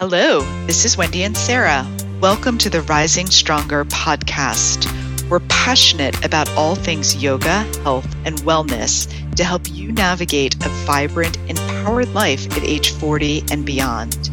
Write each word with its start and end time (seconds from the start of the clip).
Hello, 0.00 0.40
this 0.64 0.86
is 0.86 0.96
Wendy 0.96 1.24
and 1.24 1.36
Sarah. 1.36 1.86
Welcome 2.22 2.56
to 2.56 2.70
the 2.70 2.80
Rising 2.80 3.26
Stronger 3.26 3.84
podcast. 3.84 4.88
We're 5.28 5.40
passionate 5.40 6.24
about 6.24 6.48
all 6.56 6.74
things 6.74 7.22
yoga, 7.22 7.64
health, 7.82 8.08
and 8.24 8.36
wellness 8.38 9.06
to 9.36 9.44
help 9.44 9.70
you 9.70 9.92
navigate 9.92 10.54
a 10.64 10.70
vibrant, 10.86 11.36
empowered 11.50 12.14
life 12.14 12.50
at 12.56 12.62
age 12.62 12.92
40 12.92 13.44
and 13.52 13.66
beyond. 13.66 14.30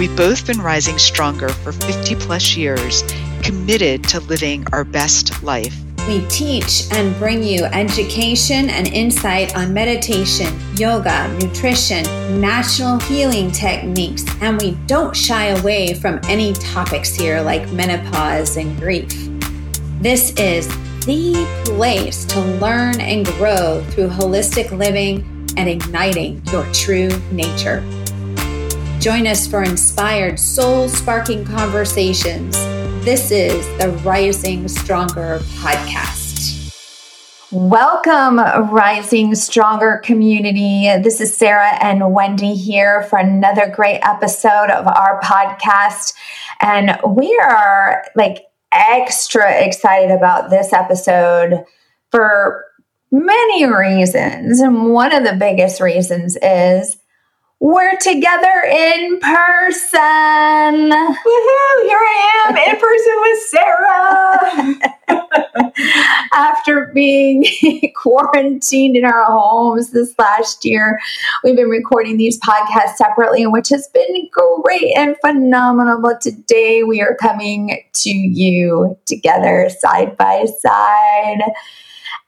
We've 0.00 0.16
both 0.16 0.48
been 0.48 0.60
rising 0.60 0.98
stronger 0.98 1.50
for 1.50 1.70
50 1.70 2.16
plus 2.16 2.56
years, 2.56 3.04
committed 3.44 4.02
to 4.08 4.18
living 4.18 4.66
our 4.72 4.82
best 4.82 5.44
life. 5.44 5.83
We 6.06 6.22
teach 6.28 6.86
and 6.92 7.16
bring 7.18 7.42
you 7.42 7.64
education 7.64 8.68
and 8.68 8.88
insight 8.88 9.56
on 9.56 9.72
meditation, 9.72 10.54
yoga, 10.76 11.28
nutrition, 11.40 12.04
natural 12.42 12.98
healing 13.00 13.50
techniques, 13.50 14.22
and 14.42 14.60
we 14.60 14.72
don't 14.86 15.16
shy 15.16 15.46
away 15.46 15.94
from 15.94 16.20
any 16.24 16.52
topics 16.52 17.14
here 17.14 17.40
like 17.40 17.72
menopause 17.72 18.58
and 18.58 18.78
grief. 18.78 19.08
This 20.02 20.34
is 20.34 20.68
the 21.06 21.46
place 21.64 22.26
to 22.26 22.40
learn 22.40 23.00
and 23.00 23.24
grow 23.24 23.82
through 23.88 24.08
holistic 24.08 24.76
living 24.76 25.22
and 25.56 25.70
igniting 25.70 26.42
your 26.52 26.70
true 26.74 27.08
nature. 27.32 27.80
Join 29.00 29.26
us 29.26 29.46
for 29.46 29.62
inspired, 29.62 30.38
soul 30.38 30.86
sparking 30.90 31.46
conversations 31.46 32.73
this 33.04 33.30
is 33.30 33.66
the 33.76 33.90
Rising 34.02 34.66
Stronger 34.66 35.40
podcast. 35.58 36.72
Welcome, 37.52 38.38
Rising 38.38 39.34
Stronger 39.34 40.00
community. 40.02 40.84
This 41.02 41.20
is 41.20 41.36
Sarah 41.36 41.76
and 41.84 42.14
Wendy 42.14 42.54
here 42.54 43.02
for 43.02 43.18
another 43.18 43.68
great 43.68 44.00
episode 44.02 44.70
of 44.70 44.86
our 44.86 45.20
podcast. 45.20 46.14
And 46.62 46.98
we 47.06 47.38
are 47.44 48.06
like 48.16 48.46
extra 48.72 49.52
excited 49.62 50.10
about 50.10 50.48
this 50.48 50.72
episode 50.72 51.62
for 52.10 52.64
many 53.12 53.66
reasons. 53.66 54.60
And 54.60 54.94
one 54.94 55.14
of 55.14 55.24
the 55.24 55.36
biggest 55.38 55.78
reasons 55.78 56.38
is 56.40 56.96
we're 57.60 57.96
together 57.96 58.62
in 58.70 59.18
person. 59.20 60.00
Woohoo! 60.90 61.82
Here 61.82 61.98
I 61.98 62.44
am 62.46 62.56
in 62.56 62.80
person 62.80 63.14
with 63.20 63.38
Sarah. 63.48 64.74
After 66.34 66.90
being 66.92 67.44
quarantined 67.96 68.96
in 68.96 69.04
our 69.04 69.24
homes 69.24 69.90
this 69.90 70.14
last 70.18 70.64
year, 70.64 71.00
we've 71.42 71.56
been 71.56 71.68
recording 71.68 72.16
these 72.16 72.38
podcasts 72.40 72.96
separately, 72.96 73.46
which 73.46 73.68
has 73.70 73.88
been 73.88 74.28
great 74.62 74.92
and 74.96 75.16
phenomenal. 75.24 76.00
But 76.00 76.20
today 76.20 76.82
we 76.82 77.00
are 77.00 77.16
coming 77.16 77.82
to 77.94 78.10
you 78.10 78.98
together 79.06 79.70
side 79.70 80.16
by 80.16 80.46
side. 80.60 81.42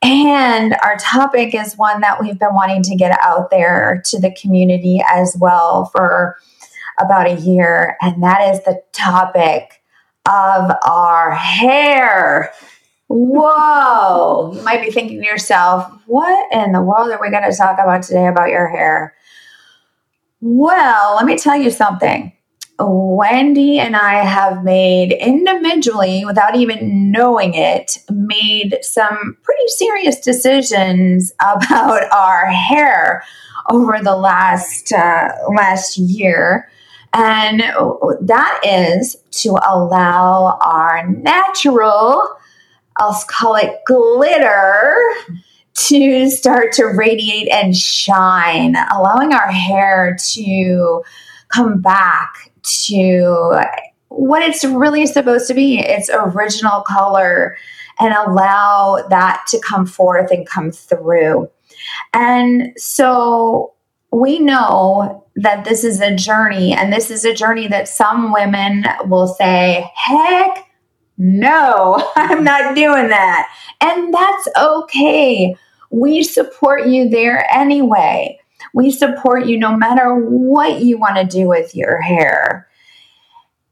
And 0.02 0.77
our 0.83 0.97
topic 0.98 1.55
is 1.55 1.77
one 1.77 2.00
that 2.02 2.20
we've 2.20 2.39
been 2.39 2.55
wanting 2.55 2.83
to 2.84 2.97
get 2.97 3.19
out 3.22 3.50
there 3.50 4.03
to 4.06 4.20
the 4.20 4.30
community 4.30 5.03
as 5.08 5.36
well 5.41 5.86
for 5.86 6.36
about 6.98 7.27
a 7.27 7.41
year. 7.41 7.97
And 8.00 8.22
that 8.22 8.55
is 8.55 8.62
the 8.64 8.83
topic 8.92 9.83
of 10.27 10.70
our 10.84 11.32
hair. 11.32 12.53
Whoa. 13.09 14.53
you 14.54 14.62
might 14.62 14.82
be 14.82 14.91
thinking 14.91 15.20
to 15.20 15.26
yourself, 15.26 15.91
what 16.06 16.53
in 16.53 16.72
the 16.72 16.82
world 16.82 17.10
are 17.10 17.20
we 17.20 17.31
going 17.31 17.49
to 17.49 17.56
talk 17.56 17.78
about 17.78 18.03
today 18.03 18.26
about 18.26 18.50
your 18.50 18.69
hair? 18.69 19.15
Well, 20.41 21.15
let 21.16 21.25
me 21.25 21.38
tell 21.38 21.56
you 21.56 21.70
something. 21.70 22.32
Wendy 22.78 23.78
and 23.78 23.97
I 23.97 24.25
have 24.25 24.62
made 24.62 25.12
individually, 25.12 26.25
without 26.25 26.56
even 26.56 27.10
knowing 27.10 27.54
it, 27.54 27.98
made 28.10 28.78
some 28.82 29.38
pretty 29.42 29.69
serious 29.69 30.20
decisions 30.20 31.32
about 31.41 32.03
our 32.12 32.47
hair 32.47 33.22
over 33.70 33.98
the 34.03 34.16
last 34.16 34.92
uh, 34.92 35.32
last 35.56 35.97
year, 35.97 36.70
and 37.12 37.60
that 37.60 38.60
is 38.62 39.16
to 39.31 39.58
allow 39.66 40.58
our 40.60 41.06
natural, 41.08 42.22
I'll 42.98 43.25
call 43.28 43.56
it 43.56 43.81
glitter, 43.87 44.98
to 45.75 46.31
start 46.31 46.72
to 46.75 46.84
radiate 46.84 47.48
and 47.48 47.76
shine, 47.76 48.76
allowing 48.93 49.32
our 49.32 49.50
hair 49.50 50.16
to 50.34 51.03
come 51.48 51.81
back 51.81 52.53
to 52.87 53.60
what 54.09 54.43
it's 54.43 54.65
really 54.65 55.06
supposed 55.06 55.49
to 55.49 55.54
be 55.54 55.78
its 55.78 56.10
original 56.12 56.82
color 56.82 57.56
and 57.99 58.15
allow 58.15 59.04
that 59.10 59.44
to 59.49 59.60
come 59.60 59.87
forth 59.87 60.31
and 60.31 60.49
come 60.49 60.71
through. 60.71 61.50
And 62.12 62.72
so 62.76 63.75
we 64.12 64.38
know 64.38 65.25
that 65.37 65.65
this 65.65 65.84
is 65.84 66.00
a 66.00 66.15
journey, 66.15 66.72
and 66.72 66.93
this 66.93 67.10
is 67.10 67.25
a 67.25 67.34
journey 67.34 67.69
that 67.69 67.88
some 67.88 68.32
women 68.32 68.87
will 69.06 69.28
say, 69.28 69.91
heck 69.94 70.66
no, 71.19 72.10
I'm 72.16 72.44
not 72.44 72.75
doing 72.75 73.09
that. 73.09 73.49
And 73.81 74.12
that's 74.12 74.49
okay. 74.56 75.56
We 75.91 76.22
support 76.22 76.87
you 76.87 77.09
there 77.09 77.47
anyway. 77.53 78.38
We 78.75 78.91
support 78.91 79.47
you 79.47 79.59
no 79.59 79.77
matter 79.77 80.15
what 80.15 80.81
you 80.81 80.99
want 80.99 81.17
to 81.17 81.25
do 81.25 81.49
with 81.49 81.75
your 81.75 82.00
hair. 82.00 82.69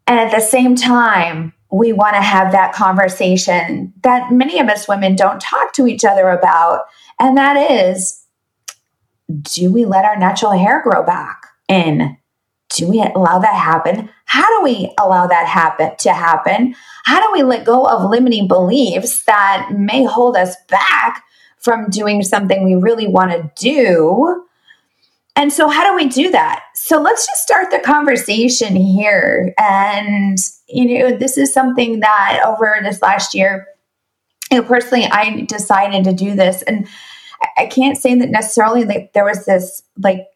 And 0.06 0.18
at 0.18 0.30
the 0.30 0.40
same 0.40 0.76
time, 0.76 1.52
we 1.72 1.92
want 1.92 2.14
to 2.14 2.20
have 2.22 2.52
that 2.52 2.72
conversation 2.72 3.92
that 4.02 4.30
many 4.30 4.60
of 4.60 4.68
us 4.68 4.86
women 4.86 5.16
don't 5.16 5.40
talk 5.40 5.72
to 5.74 5.86
each 5.86 6.04
other 6.04 6.28
about. 6.28 6.86
And 7.18 7.36
that 7.36 7.56
is 7.70 8.24
do 9.42 9.72
we 9.72 9.84
let 9.84 10.04
our 10.04 10.16
natural 10.16 10.52
hair 10.52 10.82
grow 10.82 11.02
back 11.02 11.46
in? 11.68 12.16
Do 12.70 12.88
we 12.88 13.00
allow 13.00 13.38
that 13.38 13.54
happen? 13.54 14.10
How 14.26 14.46
do 14.58 14.64
we 14.64 14.92
allow 14.98 15.26
that 15.26 15.46
happen 15.46 15.92
to 16.00 16.12
happen? 16.12 16.74
How 17.04 17.20
do 17.20 17.32
we 17.32 17.42
let 17.42 17.64
go 17.64 17.84
of 17.84 18.10
limiting 18.10 18.48
beliefs 18.48 19.24
that 19.24 19.70
may 19.72 20.04
hold 20.04 20.36
us 20.36 20.56
back 20.68 21.22
from 21.58 21.88
doing 21.88 22.22
something 22.22 22.64
we 22.64 22.74
really 22.74 23.06
want 23.06 23.30
to 23.32 23.50
do? 23.56 24.44
And 25.36 25.52
so, 25.52 25.68
how 25.68 25.88
do 25.88 25.96
we 25.96 26.08
do 26.08 26.30
that? 26.30 26.64
So, 26.74 27.00
let's 27.00 27.26
just 27.26 27.42
start 27.42 27.70
the 27.70 27.80
conversation 27.80 28.76
here. 28.76 29.52
And, 29.58 30.38
you 30.68 30.98
know, 30.98 31.16
this 31.16 31.36
is 31.36 31.52
something 31.52 32.00
that 32.00 32.42
over 32.46 32.76
this 32.82 33.02
last 33.02 33.34
year, 33.34 33.66
you 34.50 34.58
know, 34.58 34.66
personally, 34.66 35.06
I 35.06 35.44
decided 35.48 36.04
to 36.04 36.12
do 36.12 36.34
this. 36.34 36.62
And 36.62 36.86
I 37.56 37.66
can't 37.66 37.98
say 37.98 38.14
that 38.16 38.30
necessarily 38.30 38.84
like 38.84 39.12
there 39.12 39.24
was 39.24 39.44
this 39.44 39.82
like 39.98 40.26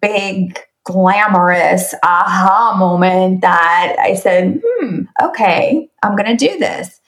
big 0.00 0.60
glamorous 0.84 1.94
aha 2.02 2.76
moment 2.78 3.40
that 3.40 3.96
I 3.98 4.14
said, 4.14 4.60
hmm, 4.64 5.02
okay, 5.22 5.88
I'm 6.02 6.14
going 6.14 6.36
to 6.36 6.48
do 6.48 6.58
this. 6.58 7.00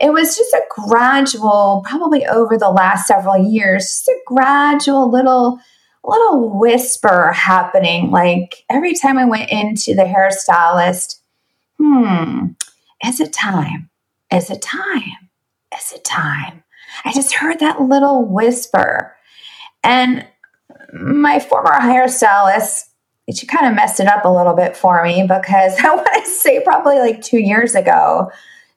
It 0.00 0.12
was 0.12 0.36
just 0.36 0.52
a 0.54 0.62
gradual, 0.70 1.84
probably 1.86 2.24
over 2.24 2.56
the 2.56 2.70
last 2.70 3.08
several 3.08 3.36
years, 3.36 3.84
just 3.84 4.08
a 4.08 4.16
gradual 4.26 5.10
little 5.10 5.58
little 6.08 6.58
whisper 6.58 7.32
happening. 7.32 8.10
Like 8.10 8.64
every 8.70 8.94
time 8.94 9.18
I 9.18 9.24
went 9.26 9.50
into 9.50 9.94
the 9.94 10.04
hairstylist, 10.04 11.20
hmm, 11.78 12.46
is 13.04 13.20
it 13.20 13.32
time? 13.32 13.90
Is 14.32 14.50
it 14.50 14.62
time? 14.62 15.30
Is 15.76 15.92
it 15.92 16.04
time? 16.04 16.64
I 17.04 17.12
just 17.12 17.34
heard 17.34 17.60
that 17.60 17.80
little 17.80 18.24
whisper. 18.24 19.14
And 19.84 20.26
my 20.92 21.38
former 21.38 21.70
hairstylist, 21.70 22.84
she 23.32 23.46
kind 23.46 23.66
of 23.66 23.74
messed 23.74 24.00
it 24.00 24.06
up 24.06 24.24
a 24.24 24.34
little 24.34 24.54
bit 24.54 24.76
for 24.76 25.02
me 25.02 25.22
because 25.22 25.78
I 25.84 25.94
want 25.94 26.08
to 26.24 26.30
say 26.30 26.62
probably 26.64 26.98
like 26.98 27.22
two 27.22 27.38
years 27.38 27.74
ago. 27.74 28.30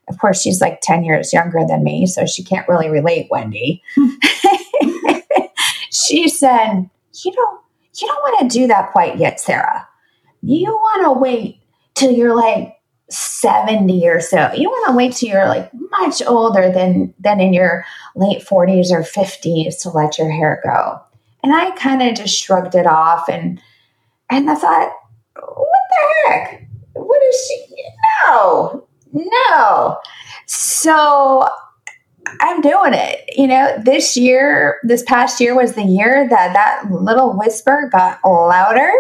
Of 0.10 0.18
course, 0.20 0.42
she's 0.42 0.60
like 0.60 0.82
10 0.82 1.06
years 1.06 1.32
younger 1.32 1.62
than 1.66 1.84
me, 1.84 2.06
so 2.06 2.26
she 2.26 2.44
can't 2.44 2.68
really 2.68 2.90
relate, 2.90 3.28
Wendy. 3.32 3.82
she 5.92 6.28
said, 6.28 6.90
you 7.14 7.32
don't 7.32 7.62
you 8.00 8.08
don't 8.08 8.24
want 8.24 8.52
to 8.52 8.60
do 8.60 8.68
that 8.68 8.92
quite 8.92 9.18
yet, 9.18 9.40
Sarah. 9.40 9.88
You 10.42 10.72
want 10.72 11.04
to 11.06 11.20
wait 11.20 11.60
till 11.94 12.12
you're 12.12 12.36
like 12.36 12.78
70 13.10 14.08
or 14.08 14.22
so. 14.22 14.52
You 14.54 14.70
want 14.70 14.88
to 14.88 14.96
wait 14.96 15.14
till 15.14 15.30
you're 15.30 15.48
like 15.48 15.70
much 15.74 16.22
older 16.22 16.72
than 16.72 17.14
than 17.20 17.40
in 17.40 17.54
your 17.54 17.86
late 18.16 18.42
40s 18.42 18.92
or 18.92 19.02
50s 19.02 19.82
to 19.82 19.90
let 19.90 20.18
your 20.18 20.32
hair 20.32 20.62
go. 20.64 21.02
And 21.44 21.54
I 21.54 21.72
kind 21.72 22.02
of 22.02 22.16
just 22.16 22.38
shrugged 22.38 22.76
it 22.76 22.88
off 22.88 23.28
and 23.28 23.62
and 24.30 24.50
I 24.50 24.56
thought, 24.56 24.94
what 25.36 25.82
the 25.90 26.32
heck? 26.32 26.68
What 26.94 27.22
is 27.24 27.48
she? 27.48 27.84
No, 28.26 28.88
no. 29.12 29.98
So 30.46 31.50
I'm 32.40 32.62
doing 32.62 32.94
it. 32.94 33.30
You 33.36 33.48
know, 33.48 33.76
this 33.84 34.16
year, 34.16 34.80
this 34.84 35.04
past 35.04 35.40
year 35.42 35.56
was 35.56 35.74
the 35.74 35.84
year 35.84 36.28
that 36.30 36.54
that 36.54 36.92
little 36.92 37.38
whisper 37.38 37.90
got 37.92 38.20
louder, 38.24 38.92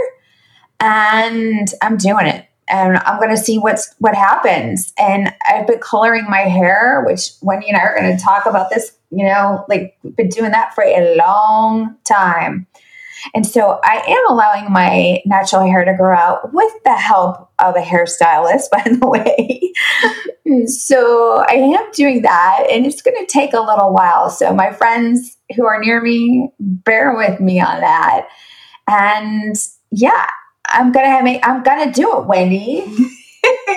and 0.79 1.69
I'm 1.81 1.97
doing 1.97 2.27
it. 2.27 2.45
and 2.71 2.97
I'm 2.97 3.17
going 3.17 3.29
to 3.29 3.37
see 3.37 3.57
what's 3.59 3.93
what 3.99 4.15
happens. 4.15 4.93
And 4.97 5.33
I've 5.47 5.67
been 5.67 5.79
coloring 5.79 6.25
my 6.29 6.39
hair, 6.39 7.03
which 7.05 7.31
Wendy 7.41 7.67
and 7.67 7.77
I 7.77 7.81
are 7.81 7.99
going 7.99 8.15
to 8.17 8.23
talk 8.23 8.45
about 8.45 8.69
this. 8.69 8.97
You 9.11 9.25
know, 9.25 9.65
like 9.67 9.97
been 10.15 10.29
doing 10.29 10.51
that 10.51 10.73
for 10.73 10.83
a 10.83 11.15
long 11.17 11.97
time. 12.05 12.65
And 13.33 13.45
so 13.45 13.79
I 13.83 14.03
am 14.07 14.29
allowing 14.29 14.71
my 14.71 15.21
natural 15.25 15.63
hair 15.63 15.85
to 15.85 15.93
grow 15.95 16.15
out 16.15 16.53
with 16.53 16.73
the 16.83 16.95
help 16.95 17.49
of 17.59 17.75
a 17.75 17.81
hairstylist, 17.81 18.69
by 18.71 18.83
the 18.83 19.07
way. 19.07 19.73
so 20.67 21.43
I 21.47 21.53
am 21.53 21.91
doing 21.91 22.21
that, 22.23 22.67
and 22.71 22.85
it's 22.85 23.01
going 23.01 23.17
to 23.17 23.31
take 23.31 23.53
a 23.53 23.61
little 23.61 23.93
while. 23.93 24.29
So 24.29 24.53
my 24.53 24.71
friends 24.71 25.37
who 25.55 25.65
are 25.65 25.79
near 25.79 26.01
me, 26.01 26.51
bear 26.59 27.15
with 27.15 27.39
me 27.39 27.59
on 27.59 27.81
that. 27.81 28.27
And 28.87 29.55
yeah, 29.91 30.27
I'm 30.67 30.91
gonna 30.91 31.09
have 31.09 31.23
me, 31.23 31.39
I'm 31.43 31.63
gonna 31.63 31.91
do 31.91 32.19
it, 32.19 32.27
Wendy. 32.27 32.83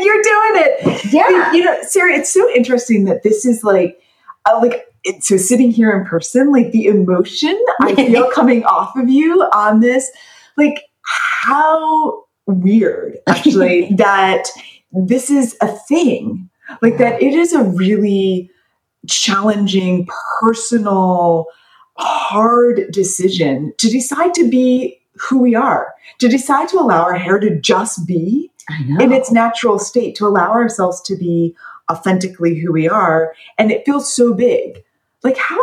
You're 0.01 0.23
doing 0.23 0.55
it. 0.57 1.13
Yeah. 1.13 1.53
You 1.53 1.65
know, 1.65 1.79
Sarah, 1.83 2.15
it's 2.15 2.33
so 2.33 2.51
interesting 2.55 3.05
that 3.05 3.23
this 3.23 3.45
is 3.45 3.65
like, 3.65 4.01
uh, 4.47 4.59
like 4.61 4.87
it, 5.05 5.23
so 5.23 5.37
sitting 5.37 5.71
here 5.71 5.91
in 5.91 6.05
person, 6.05 6.51
like 6.51 6.73
the 6.73 6.87
emotion 6.87 7.59
I 7.81 7.95
feel 7.97 8.31
coming 8.31 8.65
off 8.65 8.97
of 8.97 9.09
you 9.09 9.43
on 9.53 9.81
this, 9.81 10.11
like 10.57 10.83
how 11.03 12.25
weird 12.47 13.19
actually 13.27 13.93
that 13.97 14.49
this 14.93 15.31
is 15.31 15.57
a 15.61 15.69
thing, 15.69 16.49
like 16.83 16.99
that 16.99 17.23
it 17.23 17.35
is 17.35 17.53
a 17.53 17.65
really 17.65 18.51
challenging, 19.09 20.09
personal, 20.41 21.47
hard 21.97 22.91
decision 22.91 23.73
to 23.79 23.89
decide 23.91 24.35
to 24.35 24.49
be 24.49 25.01
who 25.17 25.39
we 25.39 25.55
are, 25.55 25.95
to 26.19 26.29
decide 26.29 26.69
to 26.69 26.79
allow 26.79 27.03
our 27.03 27.15
hair 27.15 27.39
to 27.39 27.61
just 27.61 28.07
be 28.07 28.51
in 28.99 29.13
its 29.13 29.31
natural 29.31 29.79
state, 29.79 30.17
to 30.17 30.27
allow 30.27 30.51
ourselves 30.51 31.01
to 31.03 31.17
be 31.17 31.55
authentically 31.91 32.59
who 32.59 32.73
we 32.73 32.89
are. 32.89 33.35
And 33.59 33.71
it 33.71 33.85
feels 33.85 34.13
so 34.13 34.33
big. 34.33 34.83
Like, 35.25 35.37
how 35.37 35.59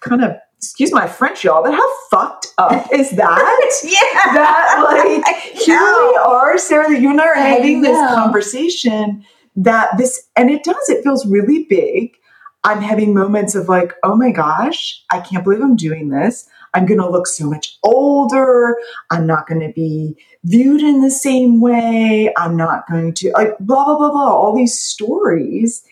kind 0.00 0.22
of, 0.22 0.36
excuse 0.58 0.92
my 0.92 1.06
French, 1.06 1.44
y'all, 1.44 1.62
but 1.62 1.72
how 1.72 1.98
fucked 2.10 2.48
up 2.58 2.88
is 2.92 3.12
that? 3.12 3.80
yeah. 3.84 4.34
That, 4.34 5.22
like, 5.24 5.62
here 5.62 5.78
we 5.78 6.16
are, 6.16 6.58
Sarah, 6.58 6.88
that 6.90 7.00
you 7.00 7.10
and 7.10 7.20
I 7.20 7.26
are 7.28 7.34
having 7.34 7.80
this 7.80 7.98
conversation 8.14 9.24
that 9.56 9.96
this, 9.96 10.28
and 10.36 10.50
it 10.50 10.64
does, 10.64 10.88
it 10.88 11.02
feels 11.02 11.24
really 11.26 11.64
big. 11.64 12.16
I'm 12.64 12.80
having 12.80 13.14
moments 13.14 13.54
of 13.54 13.68
like, 13.68 13.92
oh 14.02 14.16
my 14.16 14.30
gosh, 14.30 15.02
I 15.10 15.20
can't 15.20 15.44
believe 15.44 15.60
I'm 15.60 15.76
doing 15.76 16.08
this. 16.08 16.48
I'm 16.74 16.86
going 16.86 17.00
to 17.00 17.08
look 17.08 17.26
so 17.26 17.48
much 17.48 17.78
older. 17.84 18.76
I'm 19.10 19.26
not 19.26 19.46
going 19.46 19.60
to 19.60 19.72
be 19.72 20.16
viewed 20.44 20.80
in 20.80 21.02
the 21.02 21.10
same 21.10 21.60
way. 21.60 22.32
I'm 22.36 22.56
not 22.56 22.86
going 22.88 23.14
to 23.14 23.30
like 23.32 23.56
blah 23.60 23.84
blah 23.84 23.96
blah 23.96 24.10
blah 24.10 24.32
all 24.32 24.56
these 24.56 24.78
stories. 24.78 25.84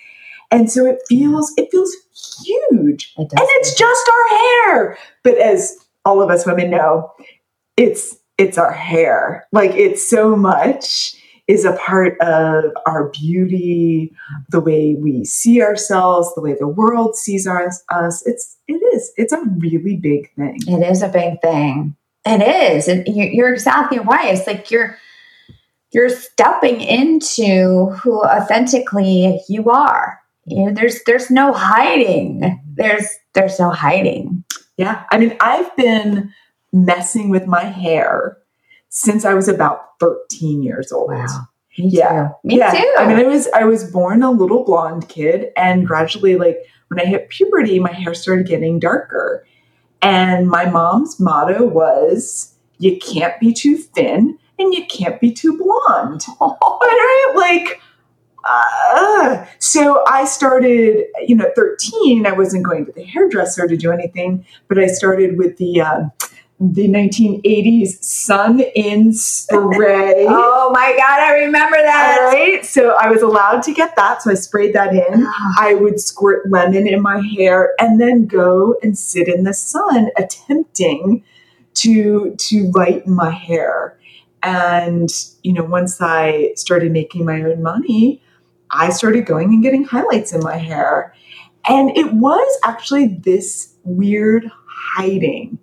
And 0.50 0.70
so 0.70 0.84
it 0.84 0.98
feels 1.08 1.52
it 1.56 1.68
feels 1.70 1.94
huge. 2.14 3.12
It 3.16 3.32
and 3.32 3.40
it's 3.40 3.74
just 3.74 4.10
our 4.10 4.38
hair. 4.38 4.98
But 5.22 5.38
as 5.38 5.76
all 6.04 6.22
of 6.22 6.30
us 6.30 6.46
women 6.46 6.70
know, 6.70 7.12
it's 7.76 8.16
it's 8.38 8.58
our 8.58 8.72
hair. 8.72 9.46
Like 9.52 9.72
it's 9.72 10.08
so 10.08 10.36
much 10.36 11.16
is 11.48 11.64
a 11.64 11.72
part 11.74 12.20
of 12.20 12.64
our 12.86 13.08
beauty, 13.08 14.12
the 14.50 14.60
way 14.60 14.94
we 14.98 15.24
see 15.24 15.60
ourselves, 15.60 16.32
the 16.34 16.40
way 16.40 16.54
the 16.58 16.68
world 16.68 17.16
sees 17.16 17.46
us. 17.46 18.22
It's 18.26 18.56
it 18.68 18.74
is. 18.94 19.12
It's 19.16 19.32
a 19.32 19.42
really 19.58 19.96
big 19.96 20.32
thing. 20.34 20.58
It 20.66 20.88
is 20.88 21.02
a 21.02 21.08
big 21.08 21.40
thing. 21.42 21.96
It 22.24 22.42
is. 22.42 22.88
And 22.88 23.06
you're 23.06 23.52
exactly 23.52 23.98
right. 23.98 24.34
It's 24.34 24.46
like 24.46 24.70
you're 24.70 24.96
you're 25.92 26.08
stepping 26.08 26.80
into 26.80 27.90
who 28.02 28.22
authentically 28.22 29.40
you 29.48 29.68
are. 29.68 30.21
You 30.44 30.66
know, 30.66 30.72
there's 30.72 31.02
there's 31.04 31.30
no 31.30 31.52
hiding. 31.52 32.60
There's 32.74 33.06
there's 33.34 33.58
no 33.58 33.70
hiding. 33.70 34.44
Yeah. 34.76 35.04
I 35.12 35.18
mean, 35.18 35.36
I've 35.40 35.74
been 35.76 36.32
messing 36.72 37.30
with 37.30 37.46
my 37.46 37.64
hair 37.64 38.38
since 38.88 39.24
I 39.24 39.34
was 39.34 39.48
about 39.48 39.98
13 40.00 40.62
years 40.62 40.90
old. 40.90 41.10
Wow. 41.10 41.48
Me 41.78 41.88
yeah. 41.88 42.28
Too. 42.28 42.34
Me 42.44 42.58
yeah. 42.58 42.72
too. 42.72 42.94
I 42.98 43.06
mean, 43.06 43.18
I 43.18 43.22
was 43.22 43.48
I 43.54 43.64
was 43.64 43.90
born 43.90 44.22
a 44.22 44.30
little 44.30 44.64
blonde 44.64 45.08
kid 45.08 45.50
and 45.56 45.86
gradually 45.86 46.36
like 46.36 46.58
when 46.88 47.00
I 47.00 47.04
hit 47.08 47.30
puberty, 47.30 47.78
my 47.78 47.92
hair 47.92 48.14
started 48.14 48.46
getting 48.46 48.78
darker. 48.78 49.46
And 50.02 50.48
my 50.48 50.68
mom's 50.68 51.20
motto 51.20 51.64
was 51.64 52.54
you 52.78 52.98
can't 52.98 53.38
be 53.40 53.52
too 53.52 53.76
thin 53.76 54.38
and 54.58 54.74
you 54.74 54.84
can't 54.86 55.20
be 55.20 55.32
too 55.32 55.56
blonde. 55.56 56.24
right? 56.40 57.32
Like 57.36 57.80
uh, 58.44 59.46
so 59.58 60.04
I 60.06 60.24
started, 60.24 61.06
you 61.26 61.36
know, 61.36 61.50
13, 61.54 62.26
I 62.26 62.32
wasn't 62.32 62.64
going 62.64 62.86
to 62.86 62.92
the 62.92 63.04
hairdresser 63.04 63.66
to 63.66 63.76
do 63.76 63.92
anything, 63.92 64.44
but 64.68 64.78
I 64.78 64.86
started 64.86 65.38
with 65.38 65.56
the 65.58 65.80
uh, 65.80 66.04
the 66.62 66.86
1980s 66.86 68.04
Sun-In 68.04 69.12
spray. 69.12 70.26
oh 70.28 70.70
my 70.72 70.94
God, 70.96 71.20
I 71.20 71.34
remember 71.40 71.76
that. 71.76 72.18
All 72.20 72.32
right. 72.32 72.64
So 72.64 72.94
I 73.00 73.10
was 73.10 73.20
allowed 73.20 73.64
to 73.64 73.72
get 73.72 73.96
that. 73.96 74.22
So 74.22 74.30
I 74.30 74.34
sprayed 74.34 74.72
that 74.74 74.94
in. 74.94 75.26
Ah. 75.26 75.54
I 75.58 75.74
would 75.74 76.00
squirt 76.00 76.48
lemon 76.48 76.86
in 76.86 77.02
my 77.02 77.20
hair 77.20 77.72
and 77.80 78.00
then 78.00 78.26
go 78.26 78.76
and 78.80 78.96
sit 78.96 79.26
in 79.26 79.42
the 79.42 79.54
sun 79.54 80.10
attempting 80.16 81.24
to 81.74 82.36
to 82.36 82.70
lighten 82.74 83.12
my 83.12 83.30
hair. 83.30 83.98
And, 84.44 85.10
you 85.42 85.52
know, 85.52 85.64
once 85.64 86.00
I 86.00 86.52
started 86.54 86.92
making 86.92 87.24
my 87.24 87.42
own 87.42 87.62
money, 87.62 88.21
I 88.72 88.90
started 88.90 89.26
going 89.26 89.52
and 89.52 89.62
getting 89.62 89.84
highlights 89.84 90.32
in 90.32 90.42
my 90.42 90.56
hair. 90.56 91.14
And 91.68 91.96
it 91.96 92.12
was 92.14 92.58
actually 92.64 93.08
this 93.08 93.74
weird 93.84 94.50
hiding 94.66 95.58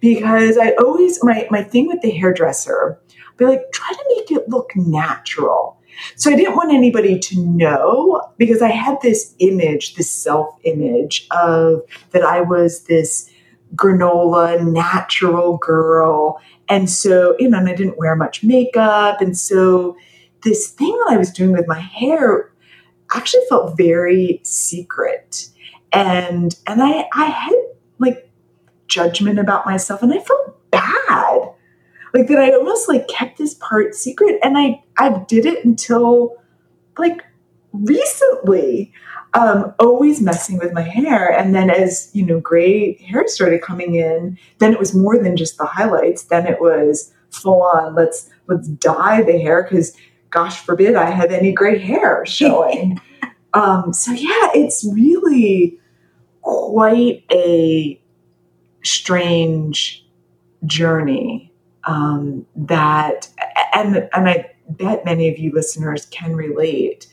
because 0.00 0.56
I 0.58 0.70
always 0.72 1.22
my 1.22 1.46
my 1.50 1.62
thing 1.62 1.88
with 1.88 2.00
the 2.02 2.10
hairdresser, 2.10 3.00
be 3.36 3.44
like 3.44 3.62
try 3.72 3.92
to 3.92 4.04
make 4.16 4.30
it 4.30 4.48
look 4.48 4.70
natural. 4.76 5.78
So 6.16 6.30
I 6.30 6.36
didn't 6.36 6.56
want 6.56 6.72
anybody 6.72 7.18
to 7.18 7.40
know 7.40 8.32
because 8.38 8.62
I 8.62 8.70
had 8.70 8.98
this 9.02 9.34
image, 9.38 9.94
this 9.94 10.10
self 10.10 10.54
image 10.64 11.26
of 11.30 11.82
that 12.10 12.22
I 12.22 12.40
was 12.40 12.84
this 12.84 13.30
granola 13.74 14.62
natural 14.62 15.58
girl. 15.58 16.40
And 16.68 16.88
so, 16.88 17.36
you 17.38 17.48
know, 17.48 17.58
and 17.58 17.68
I 17.68 17.74
didn't 17.74 17.98
wear 17.98 18.16
much 18.16 18.42
makeup. 18.42 19.20
And 19.20 19.36
so 19.36 19.96
this 20.42 20.70
thing 20.70 20.90
that 20.90 21.14
I 21.14 21.16
was 21.16 21.30
doing 21.30 21.52
with 21.52 21.66
my 21.66 21.80
hair 21.80 22.51
actually 23.14 23.42
felt 23.48 23.76
very 23.76 24.40
secret. 24.44 25.48
And 25.92 26.54
and 26.66 26.82
I 26.82 27.08
I 27.14 27.26
had 27.26 27.54
like 27.98 28.30
judgment 28.88 29.38
about 29.38 29.66
myself 29.66 30.02
and 30.02 30.12
I 30.12 30.18
felt 30.18 30.70
bad. 30.70 31.50
Like 32.14 32.28
that 32.28 32.38
I 32.38 32.52
almost 32.52 32.88
like 32.88 33.08
kept 33.08 33.38
this 33.38 33.54
part 33.54 33.94
secret 33.94 34.38
and 34.42 34.58
I 34.58 34.82
I 34.98 35.24
did 35.28 35.46
it 35.46 35.64
until 35.64 36.36
like 36.98 37.22
recently. 37.72 38.92
Um, 39.34 39.72
always 39.78 40.20
messing 40.20 40.58
with 40.58 40.74
my 40.74 40.82
hair. 40.82 41.32
And 41.32 41.54
then 41.54 41.70
as, 41.70 42.10
you 42.12 42.22
know, 42.22 42.38
gray 42.38 42.98
hair 42.98 43.26
started 43.28 43.62
coming 43.62 43.94
in, 43.94 44.36
then 44.58 44.74
it 44.74 44.78
was 44.78 44.94
more 44.94 45.18
than 45.18 45.38
just 45.38 45.56
the 45.56 45.64
highlights. 45.64 46.24
Then 46.24 46.46
it 46.46 46.60
was 46.60 47.14
full 47.30 47.62
on, 47.62 47.94
let's 47.94 48.28
let's 48.46 48.68
dye 48.68 49.22
the 49.22 49.38
hair 49.38 49.62
because 49.62 49.96
gosh 50.32 50.64
forbid 50.64 50.96
I 50.96 51.10
have 51.10 51.30
any 51.30 51.52
gray 51.52 51.78
hair 51.78 52.24
showing. 52.26 53.00
um, 53.54 53.92
so 53.92 54.10
yeah, 54.10 54.50
it's 54.54 54.84
really 54.92 55.78
quite 56.40 57.24
a 57.30 58.00
strange 58.82 60.04
journey 60.66 61.52
um, 61.84 62.46
that, 62.56 63.28
and 63.74 64.08
and 64.12 64.28
I 64.28 64.50
bet 64.68 65.04
many 65.04 65.28
of 65.28 65.38
you 65.38 65.52
listeners 65.52 66.06
can 66.06 66.34
relate 66.34 67.06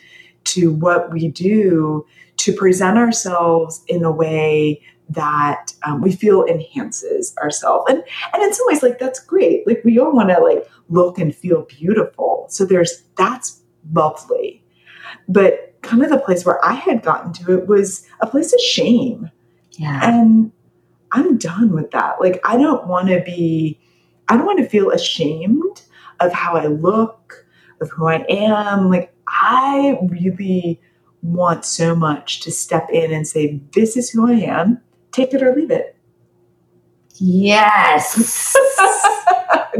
to 0.45 0.71
what 0.71 1.11
we 1.11 1.27
do 1.27 2.05
to 2.37 2.53
present 2.53 2.97
ourselves 2.97 3.83
in 3.87 4.03
a 4.03 4.11
way 4.11 4.81
that 5.09 5.73
um, 5.83 6.01
we 6.01 6.11
feel 6.11 6.45
enhances 6.45 7.35
ourselves. 7.37 7.85
And 7.89 8.03
and 8.33 8.43
in 8.43 8.53
some 8.53 8.65
ways 8.67 8.83
like 8.83 8.99
that's 8.99 9.19
great. 9.19 9.65
Like 9.65 9.81
we 9.83 9.99
all 9.99 10.13
want 10.13 10.29
to 10.29 10.39
like 10.39 10.67
look 10.89 11.17
and 11.17 11.35
feel 11.35 11.63
beautiful. 11.63 12.45
So 12.49 12.65
there's 12.65 13.03
that's 13.15 13.61
lovely. 13.91 14.63
But 15.27 15.75
kind 15.81 16.03
of 16.03 16.09
the 16.09 16.17
place 16.19 16.45
where 16.45 16.63
i 16.63 16.73
had 16.73 17.01
gotten 17.01 17.31
to 17.31 17.57
it 17.57 17.67
was 17.67 18.05
a 18.21 18.27
place 18.27 18.53
of 18.53 18.59
shame. 18.59 19.31
Yeah. 19.71 19.99
And 20.03 20.51
I'm 21.11 21.37
done 21.37 21.73
with 21.73 21.91
that. 21.91 22.19
Like, 22.19 22.39
I 22.43 22.57
don't 22.57 22.87
want 22.87 23.07
to 23.09 23.21
be, 23.21 23.79
I 24.27 24.37
don't 24.37 24.45
want 24.45 24.59
to 24.59 24.69
feel 24.69 24.91
ashamed 24.91 25.81
of 26.19 26.33
how 26.33 26.55
I 26.55 26.67
look, 26.67 27.45
of 27.81 27.89
who 27.89 28.07
I 28.07 28.25
am. 28.29 28.89
Like, 28.89 29.13
I 29.27 29.97
really 30.09 30.81
want 31.21 31.65
so 31.65 31.95
much 31.95 32.41
to 32.41 32.51
step 32.51 32.89
in 32.91 33.11
and 33.11 33.27
say, 33.27 33.61
this 33.73 33.97
is 33.97 34.09
who 34.09 34.27
I 34.27 34.33
am, 34.33 34.81
take 35.11 35.33
it 35.33 35.43
or 35.43 35.55
leave 35.55 35.71
it. 35.71 35.95
Yes. 37.15 38.15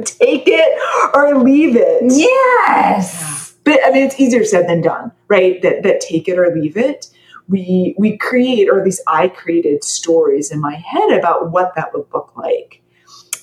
take 0.04 0.44
it 0.48 1.16
or 1.16 1.40
leave 1.42 1.76
it. 1.76 2.04
Yes. 2.12 3.56
but 3.64 3.80
I 3.86 3.92
mean, 3.92 4.06
it's 4.06 4.20
easier 4.20 4.44
said 4.44 4.68
than 4.68 4.82
done, 4.82 5.12
right? 5.28 5.62
That 5.62 5.84
that 5.84 6.02
take 6.02 6.28
it 6.28 6.38
or 6.38 6.54
leave 6.54 6.78
it. 6.78 7.08
We 7.48 7.96
we 7.98 8.18
create, 8.18 8.70
or 8.70 8.80
at 8.80 8.86
least 8.86 9.02
I 9.08 9.30
created 9.30 9.84
stories 9.84 10.52
in 10.52 10.60
my 10.60 10.76
head 10.76 11.18
about 11.18 11.52
what 11.52 11.74
that 11.76 11.94
would 11.94 12.06
look 12.14 12.36
like. 12.36 12.82